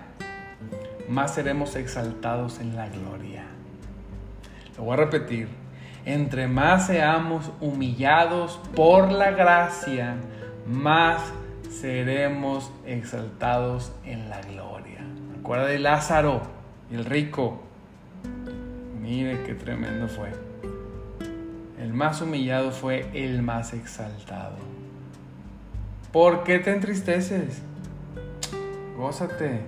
más 1.09 1.35
seremos 1.35 1.75
exaltados 1.77 2.61
en 2.61 2.77
la 2.77 2.88
gloria. 2.88 3.45
Lo 4.77 4.85
voy 4.85 4.95
a 4.95 4.97
repetir. 4.97 5.63
Entre 6.07 6.49
más 6.49 6.88
seamos 6.88 7.51
humillados 7.61 8.61
por 8.77 9.11
la 9.11 9.31
gracia, 9.31 10.17
más 10.67 11.23
seremos 11.71 12.71
exaltados 12.85 13.93
en 14.05 14.29
la 14.29 14.40
gloria. 14.43 15.01
Acuerda 15.38 15.67
de 15.67 15.79
Lázaro 15.79 16.43
el 16.93 17.05
rico. 17.05 17.62
Mire 19.01 19.43
qué 19.45 19.55
tremendo 19.55 20.09
fue. 20.09 20.31
El 21.81 21.93
más 21.93 22.21
humillado 22.21 22.71
fue 22.71 23.09
el 23.14 23.43
más 23.43 23.73
exaltado. 23.73 24.57
¿Por 26.12 26.45
qué 26.45 26.59
te 26.59 26.73
entristeces? 26.73 27.62
Gózate 28.97 29.61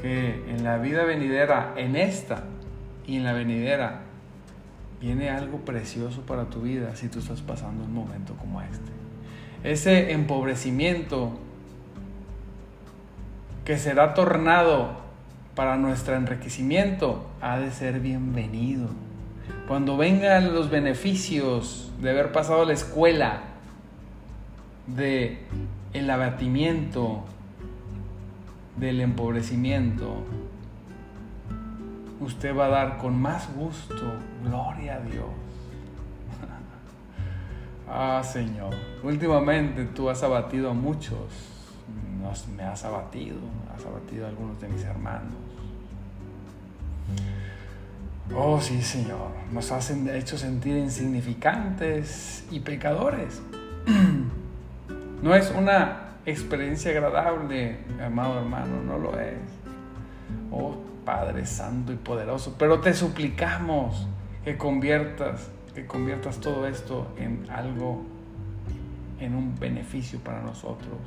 que 0.00 0.44
en 0.48 0.62
la 0.62 0.78
vida 0.78 1.04
venidera, 1.04 1.72
en 1.76 1.96
esta 1.96 2.44
y 3.06 3.16
en 3.16 3.24
la 3.24 3.32
venidera, 3.32 4.02
viene 5.00 5.30
algo 5.30 5.58
precioso 5.58 6.22
para 6.22 6.46
tu 6.46 6.62
vida 6.62 6.96
si 6.96 7.08
tú 7.08 7.20
estás 7.20 7.40
pasando 7.40 7.84
un 7.84 7.94
momento 7.94 8.34
como 8.34 8.60
este. 8.62 8.90
Ese 9.64 10.12
empobrecimiento 10.12 11.38
que 13.64 13.76
será 13.76 14.14
tornado 14.14 15.08
para 15.54 15.76
nuestro 15.76 16.14
enriquecimiento 16.14 17.26
ha 17.40 17.58
de 17.58 17.70
ser 17.70 18.00
bienvenido. 18.00 18.88
Cuando 19.66 19.96
vengan 19.96 20.54
los 20.54 20.70
beneficios 20.70 21.92
de 22.00 22.10
haber 22.10 22.32
pasado 22.32 22.64
la 22.64 22.72
escuela, 22.72 23.42
de 24.86 25.38
el 25.92 26.08
abatimiento, 26.10 27.24
del 28.76 29.00
empobrecimiento, 29.00 30.22
usted 32.20 32.56
va 32.56 32.66
a 32.66 32.68
dar 32.68 32.98
con 32.98 33.20
más 33.20 33.52
gusto, 33.54 34.12
gloria 34.42 34.96
a 34.96 35.00
Dios. 35.00 35.26
ah, 37.88 38.22
Señor, 38.24 38.74
últimamente 39.02 39.84
tú 39.86 40.08
has 40.08 40.22
abatido 40.22 40.70
a 40.70 40.74
muchos, 40.74 41.18
me 42.56 42.62
has 42.62 42.84
abatido, 42.84 43.38
has 43.74 43.84
abatido 43.84 44.26
a 44.26 44.28
algunos 44.28 44.60
de 44.60 44.68
mis 44.68 44.84
hermanos. 44.84 45.34
Oh, 48.34 48.60
sí, 48.60 48.82
Señor, 48.82 49.30
nos 49.52 49.72
has 49.72 49.90
hecho 49.90 50.36
sentir 50.36 50.76
insignificantes 50.76 52.46
y 52.50 52.60
pecadores. 52.60 53.40
No 55.20 55.34
es 55.34 55.50
una 55.50 56.10
experiencia 56.26 56.92
agradable, 56.92 57.78
amado 58.00 58.38
hermano, 58.38 58.80
no 58.86 58.98
lo 58.98 59.18
es. 59.18 59.34
Oh 60.52 60.76
Padre 61.08 61.46
Santo 61.46 61.90
y 61.90 61.96
poderoso, 61.96 62.56
pero 62.58 62.80
te 62.80 62.92
suplicamos 62.92 64.06
que 64.44 64.56
conviertas, 64.56 65.50
que 65.74 65.86
conviertas 65.86 66.40
todo 66.40 66.66
esto 66.66 67.12
en 67.18 67.46
algo, 67.50 68.04
en 69.20 69.34
un 69.34 69.58
beneficio 69.58 70.18
para 70.20 70.42
nosotros. 70.42 70.98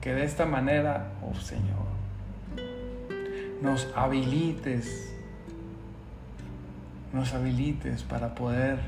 Que 0.00 0.14
de 0.14 0.24
esta 0.24 0.46
manera, 0.46 1.12
oh 1.22 1.34
Señor, 1.34 1.86
nos 3.62 3.88
habilites, 3.96 5.14
nos 7.12 7.34
habilites 7.34 8.02
para 8.04 8.34
poder 8.34 8.78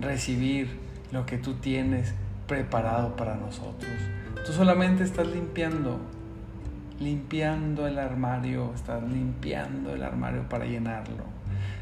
recibir 0.00 0.78
lo 1.12 1.26
que 1.26 1.38
tú 1.38 1.54
tienes 1.54 2.14
preparado 2.46 3.16
para 3.16 3.36
nosotros. 3.36 3.92
Tú 4.46 4.52
solamente 4.52 5.04
estás 5.04 5.26
limpiando, 5.26 5.98
limpiando 7.00 7.86
el 7.86 7.98
armario, 7.98 8.72
estás 8.74 9.02
limpiando 9.02 9.94
el 9.94 10.02
armario 10.02 10.48
para 10.48 10.64
llenarlo. 10.64 11.33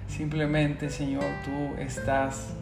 Simplemente, 0.08 0.90
Señor, 0.90 1.24
tú 1.44 1.80
estás 1.80 2.54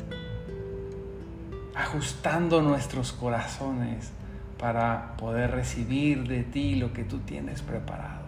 ajustando 1.74 2.62
nuestros 2.62 3.12
corazones 3.12 4.12
para 4.58 5.16
poder 5.16 5.50
recibir 5.52 6.28
de 6.28 6.42
ti 6.42 6.76
lo 6.76 6.92
que 6.92 7.04
tú 7.04 7.18
tienes 7.20 7.62
preparado. 7.62 8.26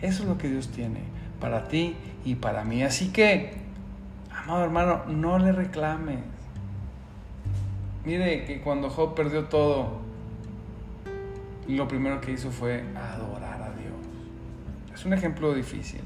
Eso 0.00 0.22
es 0.22 0.28
lo 0.28 0.38
que 0.38 0.48
Dios 0.48 0.68
tiene 0.68 1.00
para 1.40 1.68
ti 1.68 1.96
y 2.24 2.36
para 2.36 2.64
mí. 2.64 2.82
Así 2.82 3.10
que, 3.10 3.54
amado 4.34 4.64
hermano, 4.64 5.04
no 5.06 5.38
le 5.38 5.52
reclames. 5.52 6.20
Mire 8.04 8.44
que 8.44 8.60
cuando 8.60 8.90
Job 8.90 9.14
perdió 9.14 9.44
todo, 9.44 10.00
lo 11.68 11.88
primero 11.88 12.20
que 12.20 12.32
hizo 12.32 12.50
fue 12.50 12.84
adorar 12.94 13.62
a 13.62 13.70
Dios. 13.70 13.94
Es 14.94 15.04
un 15.04 15.12
ejemplo 15.12 15.54
difícil. 15.54 16.02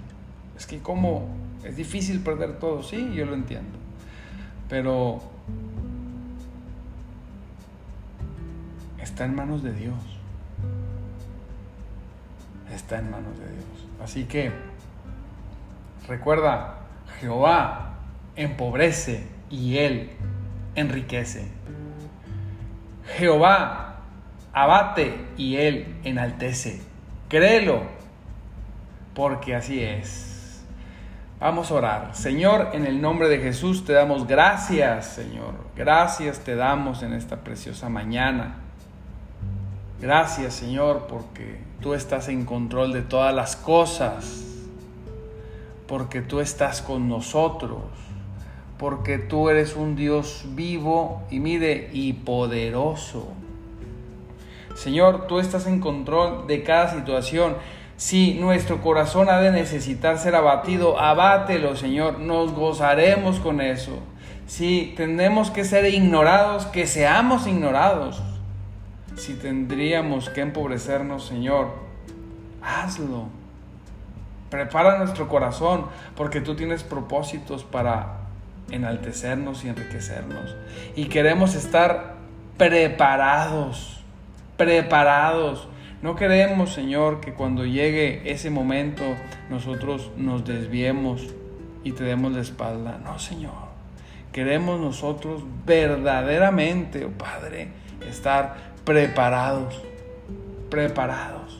Es 0.57 0.66
que 0.66 0.79
como 0.79 1.29
es 1.64 1.77
difícil 1.77 2.21
perder 2.21 2.59
todo, 2.59 2.83
sí, 2.83 3.12
yo 3.14 3.27
lo 3.27 3.35
entiendo. 3.35 3.79
Pero 4.68 5.21
está 9.01 9.25
en 9.25 9.35
manos 9.35 9.62
de 9.62 9.73
Dios. 9.73 9.97
Está 12.73 12.99
en 12.99 13.11
manos 13.11 13.38
de 13.38 13.47
Dios. 13.51 13.64
Así 14.03 14.25
que 14.25 14.53
recuerda, 16.07 16.77
Jehová 17.21 17.94
empobrece 18.37 19.27
y 19.51 19.79
Él 19.79 20.11
enriquece. 20.75 21.49
Jehová 23.16 24.01
abate 24.53 25.14
y 25.37 25.57
Él 25.57 25.97
enaltece. 26.05 26.81
Créelo, 27.29 27.83
porque 29.14 29.55
así 29.55 29.83
es. 29.83 30.28
Vamos 31.40 31.70
a 31.70 31.74
orar. 31.74 32.11
Señor, 32.14 32.70
en 32.72 32.85
el 32.87 33.01
nombre 33.01 33.29
de 33.29 33.38
Jesús 33.38 33.85
te 33.85 33.92
damos 33.92 34.27
gracias, 34.27 35.07
Señor. 35.07 35.55
Gracias 35.77 36.40
te 36.40 36.57
damos 36.57 37.03
en 37.03 37.12
esta 37.12 37.37
preciosa 37.44 37.88
mañana. 37.88 38.57
Gracias, 40.01 40.55
Señor, 40.55 41.07
porque 41.09 41.61
tú 41.81 41.94
estás 41.94 42.29
en 42.29 42.44
control 42.44 42.92
de 42.92 43.03
todas 43.03 43.35
las 43.35 43.57
cosas. 43.57 44.44
Porque 45.87 46.20
tú 46.20 46.40
estás 46.40 46.83
con 46.83 47.09
nosotros 47.09 47.83
porque 48.79 49.18
tú 49.18 49.51
eres 49.51 49.74
un 49.74 49.96
Dios 49.96 50.44
vivo 50.51 51.22
y 51.31 51.40
mire 51.40 51.90
y 51.92 52.12
poderoso. 52.12 53.29
Señor, 54.77 55.27
tú 55.27 55.40
estás 55.40 55.66
en 55.66 55.81
control 55.81 56.46
de 56.46 56.62
cada 56.62 56.94
situación. 56.94 57.57
Si 57.99 58.35
nuestro 58.35 58.81
corazón 58.81 59.29
ha 59.29 59.41
de 59.41 59.51
necesitar 59.51 60.19
ser 60.19 60.37
abatido, 60.37 61.01
abátelo, 61.01 61.75
Señor. 61.75 62.21
Nos 62.21 62.53
gozaremos 62.53 63.41
con 63.41 63.61
eso. 63.61 63.99
Si 64.47 64.95
tenemos 64.97 65.51
que 65.51 65.65
ser 65.65 65.85
ignorados, 65.93 66.67
que 66.67 66.87
seamos 66.87 67.49
ignorados. 67.49 68.23
Si 69.17 69.35
tendríamos 69.35 70.31
que 70.31 70.43
empobrecernos, 70.43 71.27
Señor, 71.27 71.73
hazlo. 72.63 73.25
Prepara 74.49 74.99
nuestro 74.99 75.27
corazón, 75.27 75.87
porque 76.15 76.41
tú 76.41 76.55
tienes 76.55 76.85
propósitos 76.85 77.65
para 77.65 78.21
enaltecernos 78.71 79.65
y 79.65 79.71
enriquecernos. 79.71 80.55
Y 80.95 81.07
queremos 81.07 81.57
estar 81.57 82.15
preparados, 82.57 84.05
preparados. 84.57 85.67
No 86.01 86.15
queremos, 86.15 86.73
Señor, 86.73 87.21
que 87.21 87.35
cuando 87.35 87.65
llegue 87.65 88.31
ese 88.31 88.51
momento 88.51 89.03
nosotros 89.51 90.13
nos 90.17 90.45
desviemos 90.45 91.27
y 91.83 91.91
te 91.91 92.05
demos 92.05 92.33
la 92.33 92.41
espalda. 92.41 93.01
No, 93.03 93.19
Señor. 93.19 93.69
Queremos 94.31 94.81
nosotros 94.81 95.43
verdaderamente, 95.67 97.05
oh 97.05 97.11
Padre, 97.11 97.69
estar 98.09 98.75
preparados, 98.85 99.83
preparados, 100.71 101.59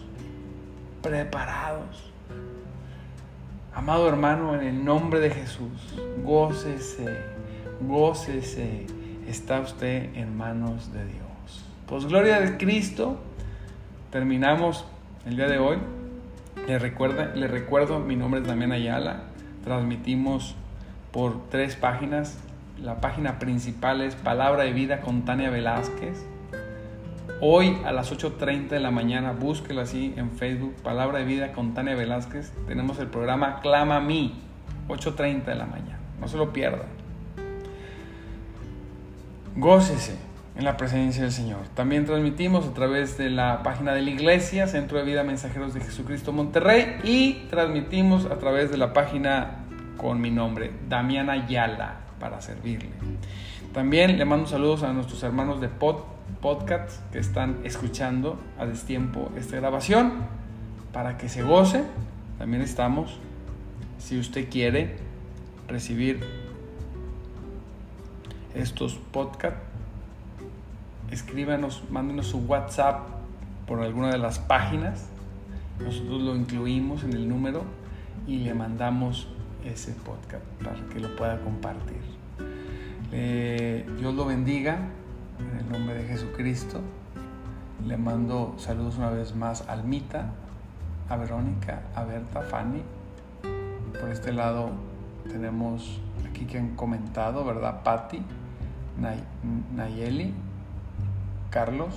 preparados. 1.03 2.13
Amado 3.75 4.09
hermano, 4.09 4.55
en 4.55 4.67
el 4.67 4.85
nombre 4.85 5.19
de 5.19 5.31
Jesús, 5.31 5.95
gócese, 6.23 7.19
gócese, 7.81 8.87
está 9.29 9.61
usted 9.61 10.15
en 10.15 10.37
manos 10.37 10.93
de 10.93 11.05
Dios. 11.05 11.65
Pues 11.87 12.07
gloria 12.07 12.41
de 12.41 12.57
Cristo, 12.57 13.19
terminamos 14.11 14.85
el 15.27 15.37
día 15.37 15.49
de 15.49 15.59
hoy. 15.59 15.79
Le, 16.67 16.79
recuerda, 16.79 17.35
le 17.35 17.47
recuerdo, 17.47 18.01
mi 18.01 18.17
nombre 18.17 18.41
es 18.41 18.47
Damián 18.47 18.73
Ayala, 18.73 19.23
transmitimos 19.65 20.55
por 21.13 21.49
tres 21.49 21.77
páginas. 21.77 22.39
La 22.83 23.01
página 23.01 23.39
principal 23.39 24.03
es 24.03 24.15
Palabra 24.15 24.65
de 24.65 24.73
Vida 24.73 25.01
con 25.01 25.25
Tania 25.25 25.51
Velázquez. 25.51 26.27
Hoy 27.41 27.79
a 27.85 27.93
las 27.93 28.13
8.30 28.13 28.69
de 28.69 28.81
la 28.81 28.91
mañana, 28.91 29.33
búsquela 29.33 29.83
así 29.83 30.13
en 30.17 30.33
Facebook, 30.33 30.75
Palabra 30.83 31.21
de 31.21 31.25
Vida 31.25 31.53
con 31.53 31.75
Tania 31.75 31.95
Velázquez. 31.95 32.53
Tenemos 32.67 32.99
el 32.99 33.09
programa 33.09 33.61
Clama 33.61 33.97
a 33.97 34.01
mí, 34.01 34.35
8.30 34.89 35.45
de 35.45 35.55
la 35.55 35.67
mañana. 35.67 35.99
No 36.21 36.29
se 36.29 36.37
lo 36.37 36.53
pierda. 36.53 36.85
Gócese 39.57 40.28
en 40.59 40.65
la 40.65 40.77
presencia 40.77 41.23
del 41.23 41.31
Señor. 41.31 41.61
También 41.75 42.05
transmitimos 42.05 42.67
a 42.67 42.75
través 42.75 43.17
de 43.17 43.31
la 43.31 43.63
página 43.63 43.95
de 43.95 44.03
la 44.03 44.11
iglesia, 44.11 44.67
Centro 44.67 44.99
de 44.99 45.05
Vida 45.05 45.23
Mensajeros 45.23 45.73
de 45.73 45.81
Jesucristo 45.81 46.33
Monterrey, 46.33 46.99
y 47.05 47.47
transmitimos 47.49 48.27
a 48.27 48.39
través 48.39 48.69
de 48.73 48.77
la 48.77 48.93
página 48.93 49.59
con 49.97 50.21
mi 50.21 50.33
nombre, 50.33 50.73
Damiana 50.89 51.47
Yala, 51.47 52.01
para 52.19 52.41
servirle. 52.41 52.91
También 53.73 54.19
le 54.19 54.25
mando 54.25 54.49
saludos 54.49 54.83
a 54.83 54.93
nuestros 54.93 55.23
hermanos 55.23 55.61
de 55.61 55.69
pod, 55.69 56.03
podcast 56.41 57.09
que 57.13 57.21
están 57.21 57.59
escuchando 57.63 58.37
a 58.59 58.67
destiempo 58.67 59.31
esta 59.37 59.57
grabación, 59.57 60.13
para 60.93 61.19
que 61.19 61.29
se 61.29 61.43
goce. 61.43 61.85
También 62.37 62.63
estamos, 62.63 63.21
si 63.99 64.19
usted 64.19 64.49
quiere 64.51 64.97
recibir 65.69 66.19
estos 68.57 68.95
podcasts, 69.13 69.68
escríbanos, 71.11 71.85
mándenos 71.91 72.27
su 72.27 72.39
WhatsApp 72.39 73.09
por 73.67 73.81
alguna 73.81 74.11
de 74.11 74.19
las 74.19 74.39
páginas. 74.39 75.07
Nosotros 75.79 76.23
lo 76.23 76.35
incluimos 76.35 77.05
en 77.05 77.13
el 77.13 77.29
número 77.29 77.63
y 78.27 78.39
le 78.39 78.55
mandamos 78.55 79.29
ese 79.65 79.93
podcast 79.93 80.45
para 80.63 80.77
que 80.89 81.01
lo 81.01 81.15
pueda 81.17 81.41
compartir. 81.41 82.01
Dios 83.11 84.15
lo 84.15 84.25
bendiga 84.27 84.79
en 85.39 85.59
el 85.59 85.71
nombre 85.71 85.95
de 85.95 86.05
Jesucristo. 86.09 86.81
Le 87.87 87.97
mando 87.97 88.55
saludos 88.59 88.99
una 88.99 89.11
vez 89.11 89.35
más 89.35 89.69
a 89.69 89.73
Almita, 89.73 90.33
a 91.09 91.17
Verónica, 91.17 91.83
a 91.95 92.05
Berta, 92.05 92.43
Fanny. 92.43 92.83
Por 93.99 94.11
este 94.11 94.33
lado 94.33 94.71
tenemos 95.29 96.01
aquí 96.29 96.45
que 96.45 96.59
han 96.59 96.75
comentado, 96.75 97.45
¿verdad? 97.45 97.83
Patti, 97.83 98.21
Nayeli, 99.75 100.35
Carlos, 101.51 101.95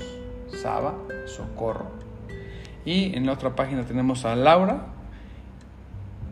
Saba, 0.48 0.96
Socorro. 1.26 1.92
Y 2.86 3.16
en 3.16 3.26
la 3.26 3.34
otra 3.34 3.56
página 3.56 3.86
tenemos 3.86 4.26
a 4.26 4.36
Laura. 4.36 4.88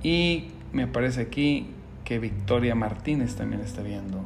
Y 0.03 0.47
me 0.71 0.83
aparece 0.83 1.21
aquí 1.21 1.71
que 2.03 2.19
Victoria 2.19 2.75
Martínez 2.75 3.35
también 3.35 3.61
está 3.61 3.81
viendo. 3.81 4.23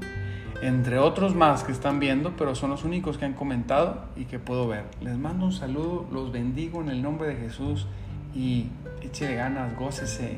Entre 0.62 0.97
otros 0.97 1.36
más 1.36 1.63
que 1.63 1.73
están 1.73 1.99
viendo, 1.99 2.38
pero 2.38 2.56
son 2.56 2.69
los 2.69 2.86
únicos 2.86 3.17
que 3.17 3.25
han 3.25 3.34
comentado 3.34 4.06
y 4.15 4.25
que 4.25 4.39
puedo 4.39 4.67
ver. 4.67 4.86
Les 5.01 5.17
mando 5.17 5.45
un 5.47 5.51
saludo, 5.51 6.08
los 6.12 6.32
bendigo 6.32 6.82
en 6.82 6.89
el 6.89 7.01
nombre 7.01 7.27
de 7.27 7.36
Jesús 7.36 7.88
y 8.34 8.67
échele 9.01 9.36
ganas, 9.36 9.75
gócese, 9.75 10.38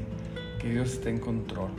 que 0.59 0.71
Dios 0.71 0.93
esté 0.93 1.11
en 1.11 1.19
control. 1.19 1.69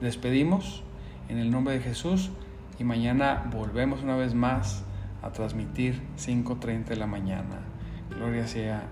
Despedimos 0.00 0.82
en 1.28 1.36
el 1.36 1.50
nombre 1.50 1.74
de 1.74 1.80
Jesús 1.80 2.30
y 2.78 2.84
mañana 2.84 3.50
volvemos 3.52 4.02
una 4.02 4.16
vez 4.16 4.32
más 4.32 4.84
a 5.22 5.30
transmitir 5.30 6.00
5.30 6.18 6.84
de 6.86 6.96
la 6.96 7.06
mañana. 7.06 7.60
Gloria 8.10 8.46
sea. 8.46 8.88